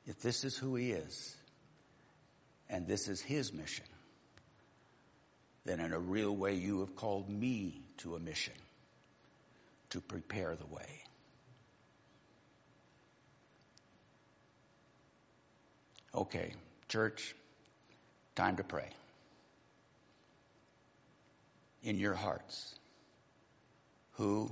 If 0.05 0.19
this 0.21 0.43
is 0.43 0.57
who 0.57 0.75
he 0.75 0.91
is, 0.91 1.35
and 2.69 2.87
this 2.87 3.07
is 3.07 3.21
his 3.21 3.53
mission, 3.53 3.85
then 5.65 5.79
in 5.79 5.93
a 5.93 5.99
real 5.99 6.35
way 6.35 6.55
you 6.55 6.79
have 6.81 6.95
called 6.95 7.29
me 7.29 7.81
to 7.97 8.15
a 8.15 8.19
mission 8.19 8.53
to 9.91 10.01
prepare 10.01 10.55
the 10.55 10.65
way. 10.65 11.03
Okay, 16.15 16.53
church, 16.89 17.35
time 18.35 18.57
to 18.57 18.63
pray. 18.63 18.89
In 21.81 21.97
your 21.97 22.13
hearts, 22.13 22.75
who 24.13 24.49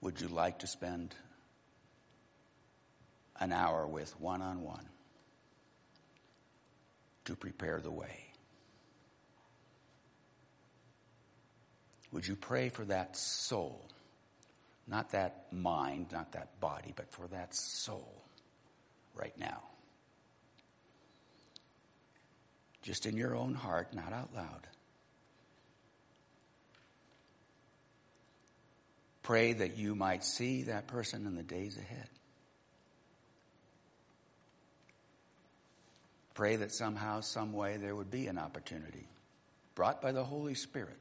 would 0.00 0.20
you 0.20 0.28
like 0.28 0.58
to 0.58 0.66
spend 0.66 1.14
an 3.40 3.52
hour 3.52 3.86
with 3.86 4.18
one 4.20 4.42
on 4.42 4.62
one 4.62 4.88
to 7.24 7.34
prepare 7.34 7.80
the 7.80 7.90
way. 7.90 8.26
Would 12.12 12.26
you 12.26 12.36
pray 12.36 12.68
for 12.68 12.84
that 12.84 13.16
soul? 13.16 13.88
Not 14.86 15.10
that 15.10 15.46
mind, 15.50 16.12
not 16.12 16.32
that 16.32 16.60
body, 16.60 16.92
but 16.94 17.10
for 17.10 17.26
that 17.28 17.54
soul 17.54 18.22
right 19.14 19.36
now. 19.38 19.62
Just 22.82 23.06
in 23.06 23.16
your 23.16 23.34
own 23.34 23.54
heart, 23.54 23.94
not 23.94 24.12
out 24.12 24.34
loud. 24.34 24.68
Pray 29.22 29.54
that 29.54 29.78
you 29.78 29.94
might 29.94 30.22
see 30.22 30.64
that 30.64 30.86
person 30.86 31.26
in 31.26 31.34
the 31.34 31.42
days 31.42 31.78
ahead. 31.78 32.08
Pray 36.34 36.56
that 36.56 36.72
somehow, 36.72 37.20
some 37.20 37.52
way, 37.52 37.76
there 37.76 37.94
would 37.94 38.10
be 38.10 38.26
an 38.26 38.38
opportunity 38.38 39.06
brought 39.74 40.02
by 40.02 40.12
the 40.12 40.24
Holy 40.24 40.54
Spirit 40.54 40.98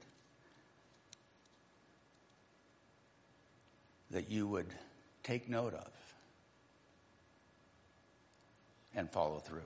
that 4.12 4.30
you 4.30 4.48
would 4.48 4.68
take 5.24 5.50
note 5.50 5.74
of 5.74 5.92
and 8.96 9.10
follow 9.10 9.40
through. 9.40 9.62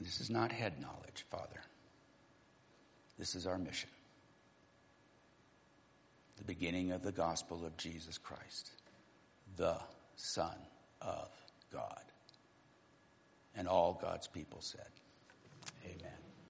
This 0.00 0.20
is 0.20 0.28
not 0.28 0.52
head 0.52 0.80
knowledge, 0.80 1.24
Father. 1.30 1.62
This 3.18 3.34
is 3.34 3.46
our 3.46 3.58
mission. 3.58 3.88
The 6.36 6.44
beginning 6.44 6.90
of 6.90 7.02
the 7.02 7.12
gospel 7.12 7.64
of 7.64 7.76
Jesus 7.76 8.18
Christ, 8.18 8.70
the 9.56 9.78
Son 10.16 10.56
of 11.00 11.30
God. 11.76 12.02
And 13.54 13.68
all 13.68 13.98
God's 14.00 14.26
people 14.26 14.60
said, 14.60 14.90
Amen. 15.84 16.25